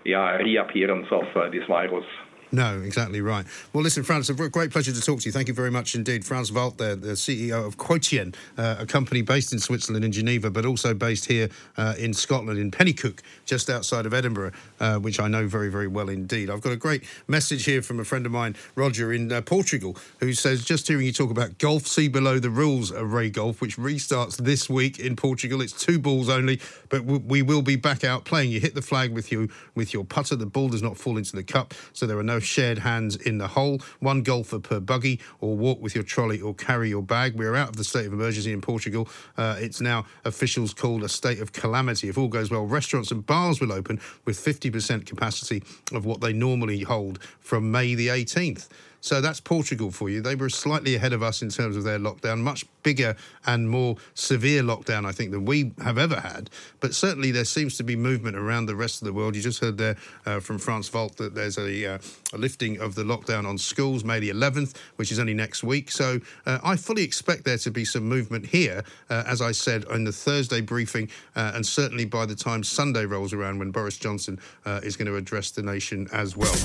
[0.05, 2.05] yeah reappearance of this virus.
[2.51, 3.45] No, exactly right.
[3.73, 5.33] Well, listen, Franz, a great pleasure to talk to you.
[5.33, 6.23] Thank you very much indeed.
[6.23, 10.49] Franz Walt, there, the CEO of Quotient, uh, a company based in Switzerland, in Geneva,
[10.49, 15.19] but also based here uh, in Scotland, in Penicuik, just outside of Edinburgh, uh, which
[15.19, 16.49] I know very, very well indeed.
[16.49, 19.97] I've got a great message here from a friend of mine, Roger, in uh, Portugal,
[20.21, 23.59] who says, just hearing you talk about golf, see below the rules of Ray Golf,
[23.59, 25.61] which restarts this week in Portugal.
[25.61, 28.51] It's two balls only, but w- we will be back out playing.
[28.51, 30.37] You hit the flag with you with your putter.
[30.37, 33.37] The ball does not fall into the cup, so there are no shared hands in
[33.37, 37.35] the hole, one golfer per buggy, or walk with your trolley or carry your bag.
[37.35, 39.07] We're out of the state of emergency in Portugal.
[39.37, 42.09] Uh, it's now officials called a state of calamity.
[42.09, 46.33] If all goes well, restaurants and bars will open with 50% capacity of what they
[46.33, 48.67] normally hold from May the 18th.
[49.01, 50.21] So that's Portugal for you.
[50.21, 53.97] They were slightly ahead of us in terms of their lockdown, much bigger and more
[54.13, 56.49] severe lockdown, I think, than we have ever had.
[56.79, 59.35] But certainly there seems to be movement around the rest of the world.
[59.35, 61.97] You just heard there uh, from Franz Walt that there's a, uh,
[62.31, 65.91] a, lifting of the lockdown on schools, May the 11th, which is only next week.
[65.91, 69.83] So uh, I fully expect there to be some movement here, uh, as I said
[69.91, 73.97] in the Thursday briefing, uh, and certainly by the time Sunday rolls around when Boris
[73.97, 76.55] Johnson uh, is going to address the nation as well.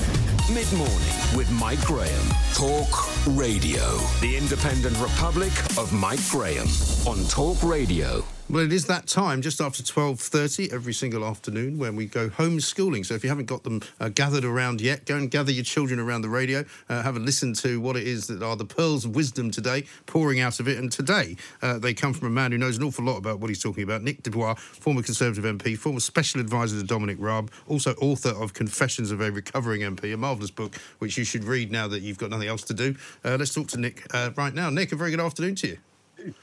[0.53, 2.27] Mid morning with Mike Graham.
[2.53, 2.87] Talk
[3.27, 3.97] Radio.
[4.21, 6.67] The Independent Republic of Mike Graham
[7.07, 8.23] on Talk Radio.
[8.49, 13.05] Well, it is that time, just after 12.30 every single afternoon, when we go homeschooling.
[13.05, 15.99] So if you haven't got them uh, gathered around yet, go and gather your children
[15.99, 19.05] around the radio, uh, have a listen to what it is that are the pearls
[19.05, 20.77] of wisdom today, pouring out of it.
[20.77, 23.49] And today, uh, they come from a man who knows an awful lot about what
[23.49, 27.49] he's talking about, Nick de Bois, former Conservative MP, former Special Advisor to Dominic Raab,
[27.67, 31.71] also author of Confessions of a Recovering MP, a marvellous book which you should read
[31.71, 32.95] now that you've got nothing else to do.
[33.23, 34.69] Uh, let's talk to Nick uh, right now.
[34.69, 35.77] Nick, a very good afternoon to you.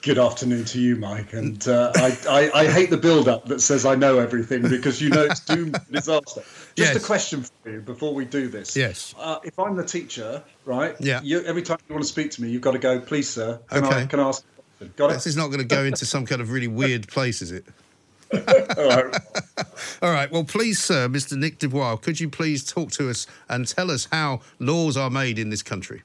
[0.02, 1.32] Good afternoon to you, Mike.
[1.32, 5.08] And uh, I, I, I, hate the build-up that says I know everything because you
[5.08, 6.42] know it's doom disaster.
[6.74, 6.96] Just yes.
[6.96, 8.76] a question for you before we do this.
[8.76, 9.14] Yes.
[9.18, 10.96] Uh, if I'm the teacher, right?
[11.00, 11.20] Yeah.
[11.22, 13.58] You, every time you want to speak to me, you've got to go, please, sir.
[13.70, 14.02] Can okay.
[14.02, 14.44] I, can I ask?
[14.96, 17.52] Got this is not going to go into some kind of really weird place, is
[17.52, 17.64] it?
[18.78, 19.16] All right.
[20.02, 20.30] All right.
[20.30, 21.36] Well, please, sir, Mr.
[21.36, 25.10] Nick de Bois, could you please talk to us and tell us how laws are
[25.10, 26.02] made in this country?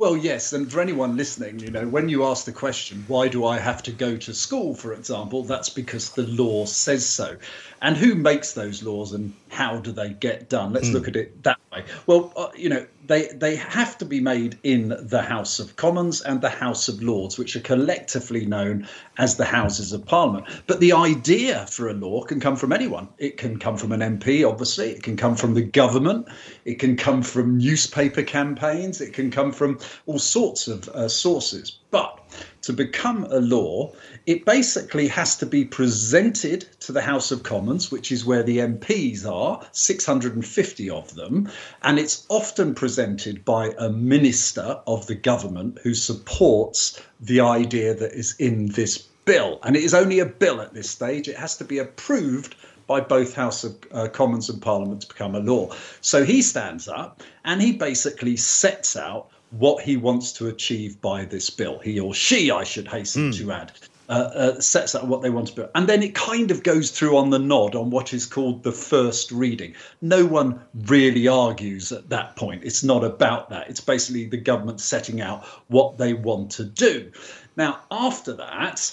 [0.00, 3.44] Well, yes, and for anyone listening, you know, when you ask the question, why do
[3.44, 7.36] I have to go to school, for example, that's because the law says so.
[7.82, 10.72] And who makes those laws and how do they get done?
[10.72, 10.94] Let's mm.
[10.94, 11.69] look at it that way.
[12.06, 16.20] Well, uh, you know, they they have to be made in the House of Commons
[16.20, 20.46] and the House of Lords, which are collectively known as the Houses of Parliament.
[20.66, 23.08] But the idea for a law can come from anyone.
[23.18, 24.90] It can come from an MP, obviously.
[24.90, 26.26] It can come from the government.
[26.64, 29.00] It can come from newspaper campaigns.
[29.00, 31.78] It can come from all sorts of uh, sources.
[31.92, 32.19] But
[32.62, 33.92] to become a law,
[34.26, 38.58] it basically has to be presented to the House of Commons, which is where the
[38.58, 41.50] MPs are, 650 of them,
[41.82, 48.12] and it's often presented by a minister of the government who supports the idea that
[48.12, 49.58] is in this bill.
[49.62, 52.54] And it is only a bill at this stage, it has to be approved
[52.86, 55.72] by both House of uh, Commons and Parliament to become a law.
[56.00, 61.24] So he stands up and he basically sets out what he wants to achieve by
[61.24, 61.78] this bill.
[61.78, 63.38] He or she, I should hasten mm.
[63.38, 63.72] to add.
[64.08, 65.68] Uh, uh, sets out what they want to do.
[65.76, 68.72] And then it kind of goes through on the nod on what is called the
[68.72, 69.76] first reading.
[70.02, 72.64] No one really argues at that point.
[72.64, 73.70] It's not about that.
[73.70, 77.12] It's basically the government setting out what they want to do.
[77.56, 78.92] Now, after that,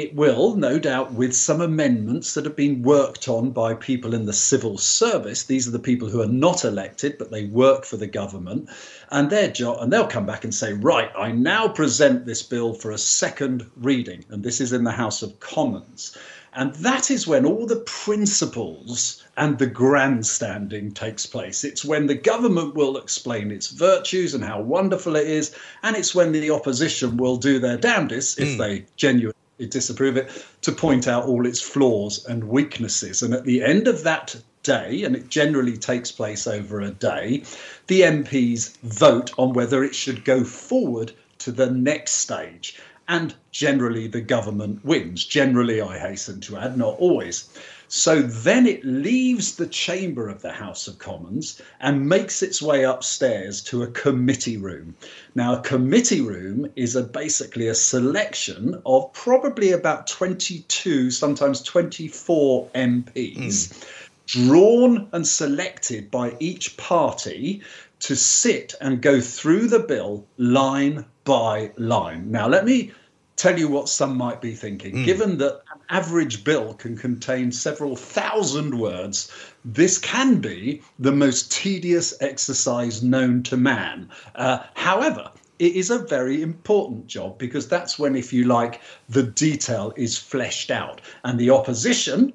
[0.00, 4.26] it will, no doubt, with some amendments that have been worked on by people in
[4.26, 5.44] the civil service.
[5.44, 8.68] These are the people who are not elected, but they work for the government,
[9.10, 12.74] and their job, and they'll come back and say, right, I now present this bill
[12.74, 16.16] for a second reading, and this is in the House of Commons.
[16.54, 21.62] And that is when all the principles and the grandstanding takes place.
[21.62, 26.14] It's when the government will explain its virtues and how wonderful it is, and it's
[26.14, 28.58] when the opposition will do their damnedest, if mm.
[28.58, 29.34] they genuinely
[29.66, 30.30] disapprove it,
[30.62, 33.22] to point out all its flaws and weaknesses.
[33.22, 37.42] And at the end of that day, and it generally takes place over a day,
[37.86, 42.78] the MPs vote on whether it should go forward to the next stage.
[43.08, 45.24] And generally, the government wins.
[45.24, 47.48] Generally, I hasten to add, not always.
[47.88, 52.84] So then it leaves the chamber of the House of Commons and makes its way
[52.84, 54.94] upstairs to a committee room.
[55.34, 62.68] Now, a committee room is a, basically a selection of probably about 22, sometimes 24
[62.74, 63.04] MPs.
[63.24, 63.84] Mm.
[64.26, 67.62] Drawn and selected by each party
[68.00, 72.30] to sit and go through the bill line by line.
[72.30, 72.92] Now, let me
[73.36, 74.96] tell you what some might be thinking.
[74.96, 75.04] Mm.
[75.04, 79.30] Given that average bill can contain several thousand words,
[79.64, 84.08] this can be the most tedious exercise known to man.
[84.34, 89.24] Uh, however, it is a very important job because that's when, if you like, the
[89.24, 91.00] detail is fleshed out.
[91.24, 92.32] And the opposition,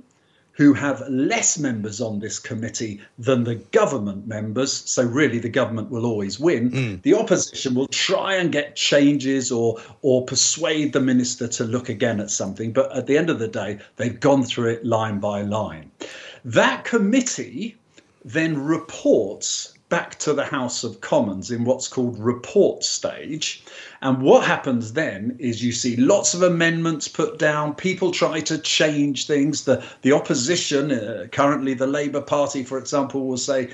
[0.54, 4.72] who have less members on this committee than the government members.
[4.72, 6.72] So really, the government will always win.
[6.72, 7.02] Mm.
[7.02, 12.20] The opposition will try and get changes or or persuade the minister to look again
[12.20, 12.72] at something.
[12.72, 15.92] But at the end of the day, they've gone through it line by line.
[16.46, 17.76] That committee
[18.24, 23.64] then reports back to the House of Commons in what's called report stage.
[24.02, 27.76] And what happens then is you see lots of amendments put down.
[27.76, 29.66] People try to change things.
[29.66, 33.70] The, the opposition, uh, currently the Labour Party, for example, will say,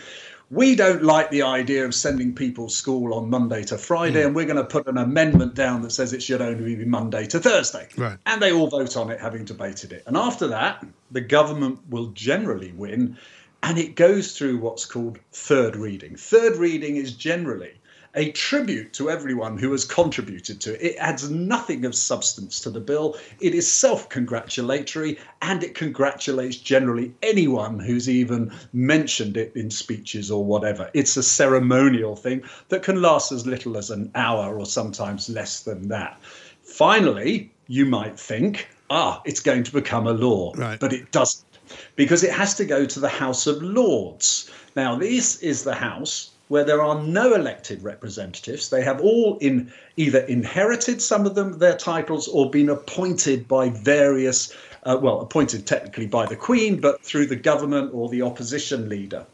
[0.51, 4.25] we don't like the idea of sending people to school on Monday to Friday, mm.
[4.25, 7.27] and we're going to put an amendment down that says it should only be Monday
[7.27, 7.87] to Thursday.
[7.95, 8.17] Right.
[8.25, 10.03] And they all vote on it, having debated it.
[10.05, 13.17] And after that, the government will generally win,
[13.63, 16.15] and it goes through what's called third reading.
[16.15, 17.73] Third reading is generally
[18.15, 20.93] a tribute to everyone who has contributed to it.
[20.93, 23.17] It adds nothing of substance to the bill.
[23.39, 30.31] It is self congratulatory and it congratulates generally anyone who's even mentioned it in speeches
[30.31, 30.89] or whatever.
[30.93, 35.61] It's a ceremonial thing that can last as little as an hour or sometimes less
[35.61, 36.19] than that.
[36.63, 40.79] Finally, you might think, ah, it's going to become a law, right.
[40.79, 41.48] but it doesn't
[41.95, 44.49] because it has to go to the House of Lords.
[44.75, 48.69] Now, this is the House where there are no elected representatives.
[48.69, 53.69] They have all in either inherited some of them their titles or been appointed by
[53.69, 54.53] various,
[54.83, 59.25] uh, well, appointed technically by the Queen, but through the government or the opposition leader.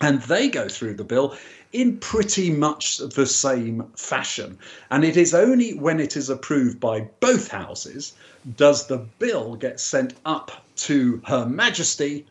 [0.00, 1.36] And they go through the bill
[1.72, 4.58] in pretty much the same fashion.
[4.90, 8.12] And it is only when it is approved by both houses
[8.56, 12.26] does the bill get sent up to Her Majesty,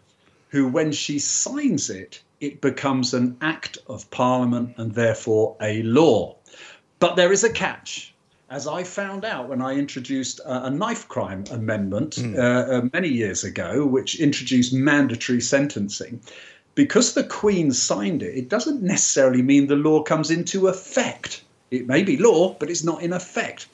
[0.49, 6.35] who, when she signs it, it becomes an act of parliament and therefore a law.
[6.99, 8.13] But there is a catch.
[8.49, 12.37] As I found out when I introduced a, knife crime amendment mm.
[12.37, 16.19] uh, many years ago, which introduced mandatory sentencing,
[16.75, 21.43] because the Queen signed it, it doesn't necessarily mean the law comes into effect.
[21.69, 23.67] It may be law, but it's not in effect.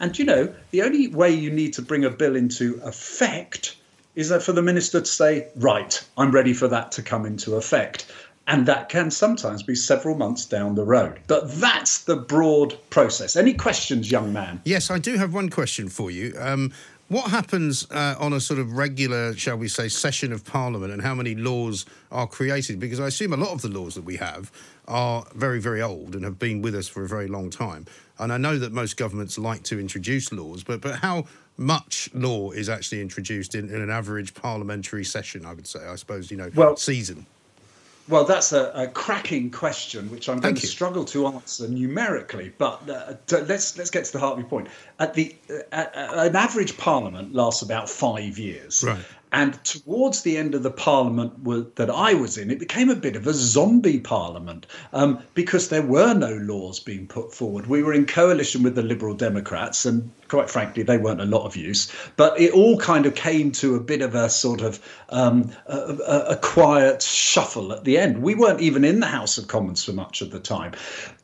[0.00, 3.76] And you know, the only way you need to bring a bill into effect
[4.14, 7.56] is that for the minister to say, right, I'm ready for that to come into
[7.56, 8.06] effect.
[8.46, 11.18] And that can sometimes be several months down the road.
[11.26, 13.36] But that's the broad process.
[13.36, 14.60] Any questions, young man?
[14.64, 16.34] Yes, I do have one question for you.
[16.38, 16.70] Um,
[17.08, 21.02] what happens uh, on a sort of regular, shall we say, session of Parliament and
[21.02, 22.80] how many laws are created?
[22.80, 24.50] Because I assume a lot of the laws that we have
[24.88, 27.86] are very, very old and have been with us for a very long time.
[28.18, 31.26] And I know that most governments like to introduce laws, but, but how
[31.56, 35.96] much law is actually introduced in, in an average parliamentary session, I would say, I
[35.96, 37.26] suppose, you know, well, season?
[38.06, 42.52] Well, that's a, a, cracking question, which I'm going to struggle to answer numerically.
[42.58, 44.68] But uh, let's let's get to the heart of your point.
[44.98, 45.34] At the
[45.72, 48.98] uh, an average parliament lasts about five years, right.
[49.34, 53.16] And towards the end of the parliament that I was in, it became a bit
[53.16, 57.66] of a zombie parliament um, because there were no laws being put forward.
[57.66, 61.46] We were in coalition with the Liberal Democrats, and quite frankly, they weren't a lot
[61.46, 61.92] of use.
[62.16, 64.78] But it all kind of came to a bit of a sort of
[65.08, 68.22] um, a, a, a quiet shuffle at the end.
[68.22, 70.74] We weren't even in the House of Commons for much of the time.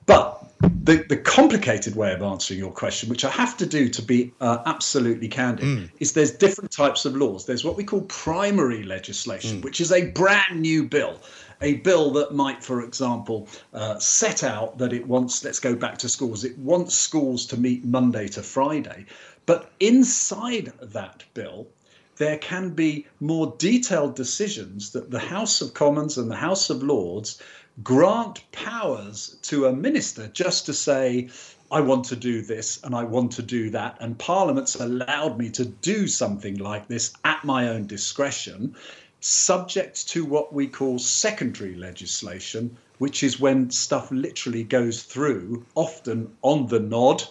[0.07, 0.45] But
[0.83, 4.33] the, the complicated way of answering your question, which I have to do to be
[4.41, 5.91] uh, absolutely candid, mm.
[5.99, 7.45] is there's different types of laws.
[7.45, 9.65] There's what we call primary legislation, mm.
[9.65, 11.21] which is a brand new bill.
[11.63, 15.99] A bill that might, for example, uh, set out that it wants, let's go back
[15.99, 19.05] to schools, it wants schools to meet Monday to Friday.
[19.45, 21.67] But inside that bill,
[22.17, 26.83] there can be more detailed decisions that the House of Commons and the House of
[26.83, 27.43] Lords
[27.83, 31.29] grant powers to a minister just to say,
[31.71, 33.97] I want to do this and I want to do that.
[34.01, 38.75] And Parliament's allowed me to do something like this at my own discretion,
[39.21, 46.33] subject to what we call secondary legislation, which is when stuff literally goes through, often
[46.43, 47.23] on the nod.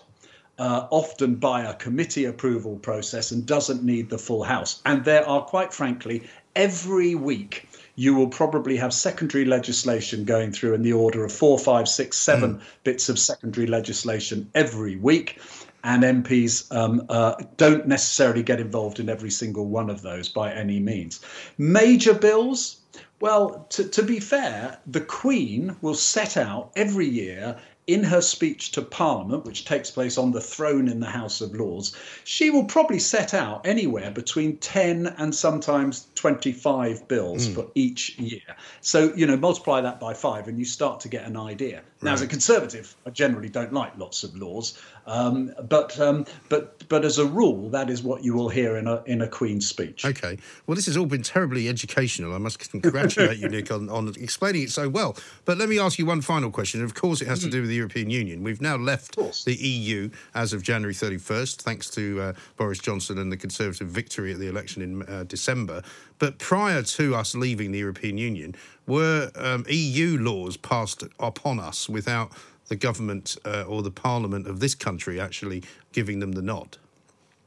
[0.58, 4.82] Uh, often by a committee approval process and doesn't need the full House.
[4.86, 6.24] And there are, quite frankly,
[6.54, 7.69] every week
[8.00, 12.18] you will probably have secondary legislation going through in the order of four, five, six,
[12.18, 12.62] seven mm.
[12.86, 15.42] bits of secondary legislation every week.
[15.84, 20.54] And MPs um, uh, don't necessarily get involved in every single one of those by
[20.54, 21.20] any means.
[21.58, 22.80] Major bills,
[23.20, 27.58] well, to, to, be fair, the Queen will set out every year
[27.90, 31.56] in her speech to Parliament, which takes place on the throne in the House of
[31.56, 37.56] Lords, she will probably set out anywhere between 10 and sometimes 25 bills mm.
[37.56, 38.56] for each year.
[38.82, 41.82] So, you know, multiply that by five and you start to get an idea.
[42.04, 44.80] Now, as a conservative, I generally don't like lots of laws,
[45.10, 48.88] um, but um, but but as a rule, that is what you will hear in
[48.88, 50.06] a in a Queen's speech.
[50.06, 50.38] Okay.
[50.68, 52.34] Well, this has all been terribly educational.
[52.34, 55.18] I must congratulate you, Nick, on, on explaining it so well.
[55.46, 56.84] But let me ask you one final question.
[56.84, 57.52] Of course, it has to hmm.
[57.52, 58.44] do with the European Union.
[58.44, 63.32] We've now left the EU as of January 31st, thanks to uh, Boris Johnson and
[63.32, 65.82] the Conservative victory at the election in uh, December.
[66.20, 68.56] But prior to us leaving the European Union,
[68.90, 72.32] were um, EU laws passed upon us without
[72.70, 76.78] the government uh, or the parliament of this country actually giving them the nod?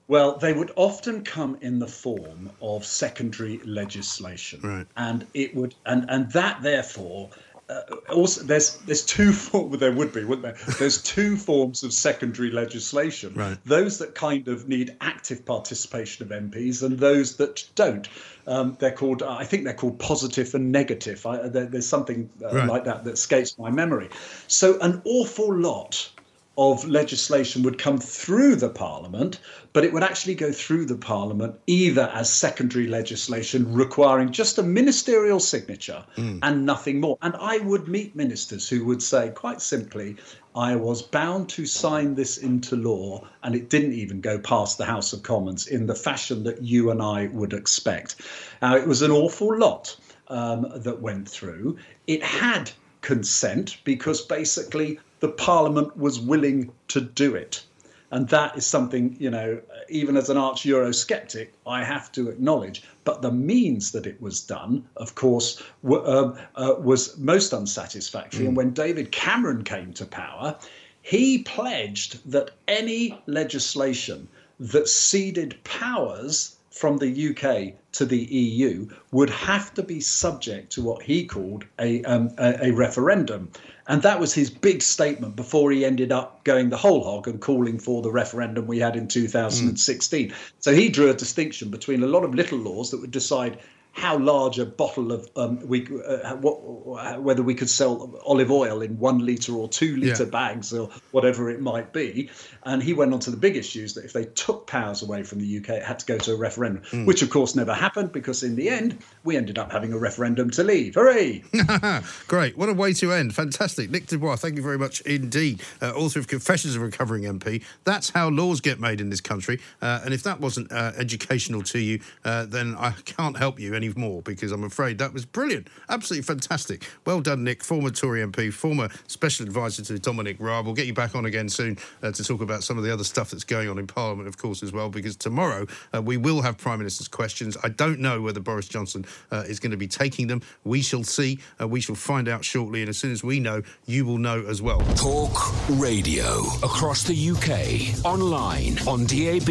[0.09, 4.87] Well, they would often come in the form of secondary legislation, right.
[4.97, 7.31] and it would, and and that therefore
[7.73, 9.79] uh, also there's there's two forms.
[9.79, 10.75] There would be, wouldn't there?
[10.79, 13.35] There's two forms of secondary legislation.
[13.35, 13.57] Right.
[13.65, 18.09] Those that kind of need active participation of MPs, and those that don't.
[18.47, 19.23] Um, they're called.
[19.23, 21.25] I think they're called positive and negative.
[21.27, 22.69] I, there, there's something uh, Right.
[22.69, 24.09] like that that escapes my memory.
[24.49, 26.11] So an awful lot
[26.59, 29.41] of legislation would come through the parliament,
[29.73, 34.63] but it would actually go through the parliament either as secondary legislation requiring just a
[34.63, 36.05] ministerial signature
[36.43, 37.17] and nothing more.
[37.23, 40.17] And I would meet ministers who would say, quite simply,
[40.55, 44.85] I was bound to sign this into law, and it didn't even go past the
[44.85, 48.17] House of Commons in the fashion that you and I would expect.
[48.61, 49.97] Now, it was an awful lot
[50.29, 51.79] um, that went through.
[52.07, 57.65] It had consent because basically the Parliament was willing to do it.
[58.11, 62.83] And that is something, you know, even as an arch Eurosceptic, I have to acknowledge.
[63.05, 68.47] But the means that it was done, of course, w- um, uh, was most unsatisfactory.
[68.47, 70.59] And when David Cameron came to power,
[71.03, 74.27] he pledged that any legislation
[74.59, 80.83] that ceded powers from the UK to the EU would have to be subject to
[80.83, 83.51] what he called a, um, a, a referendum.
[83.87, 87.41] And that was his big statement before he ended up going the whole hog and
[87.41, 90.33] calling for the referendum we had in 2016.
[90.61, 93.59] So he drew a distinction between a lot of little laws that would decide
[93.95, 98.81] how large a bottle of um, we uh, what, whether we could sell olive oil
[98.81, 100.31] in one liter or two liter Yeah.
[100.31, 102.31] bags or whatever it might be.
[102.65, 105.41] And he went on to the big issues that if they took powers away from
[105.41, 107.05] the UK, it had to go to a referendum, Hmm.
[107.07, 110.51] which of course never happened because in the end we ended up having a referendum
[110.51, 110.95] to leave.
[110.95, 111.43] Hooray!
[112.29, 112.57] Great.
[112.57, 113.35] What a way to end.
[113.35, 113.91] Fantastic.
[113.91, 115.61] Nick de Bois, thank you very much indeed.
[115.81, 117.63] Uh, author of Confessions of a Recovering MP.
[117.85, 119.61] That's how laws get made in this country.
[119.81, 123.75] Uh, and if that wasn't uh, educational to you, uh, then I can't help you
[123.83, 125.69] any more because I'm afraid that was brilliant.
[125.89, 126.89] Absolutely fantastic.
[127.05, 130.65] Well done, Nick, former Tory MP, former special advisor to Dominic Raab.
[130.65, 133.05] We'll get you back on again soon uh, to talk about some of the other
[133.05, 136.43] stuff that's going on in Parliament, of course, as well, because tomorrow uh, we will
[136.43, 137.57] have Prime Minister's questions.
[137.63, 140.43] I don't know whether Boris Johnson uh, is going to be taking them.
[140.65, 141.39] We shall see.
[141.61, 142.83] Uh, we shall find out shortly.
[142.83, 144.81] And as soon as we know, you will know as well.
[144.97, 145.33] Talk
[145.71, 149.51] Radio across the UK, online, on DAB,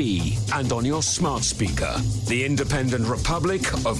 [0.53, 1.95] and on your smart speaker.
[2.27, 3.99] The Independent Republic of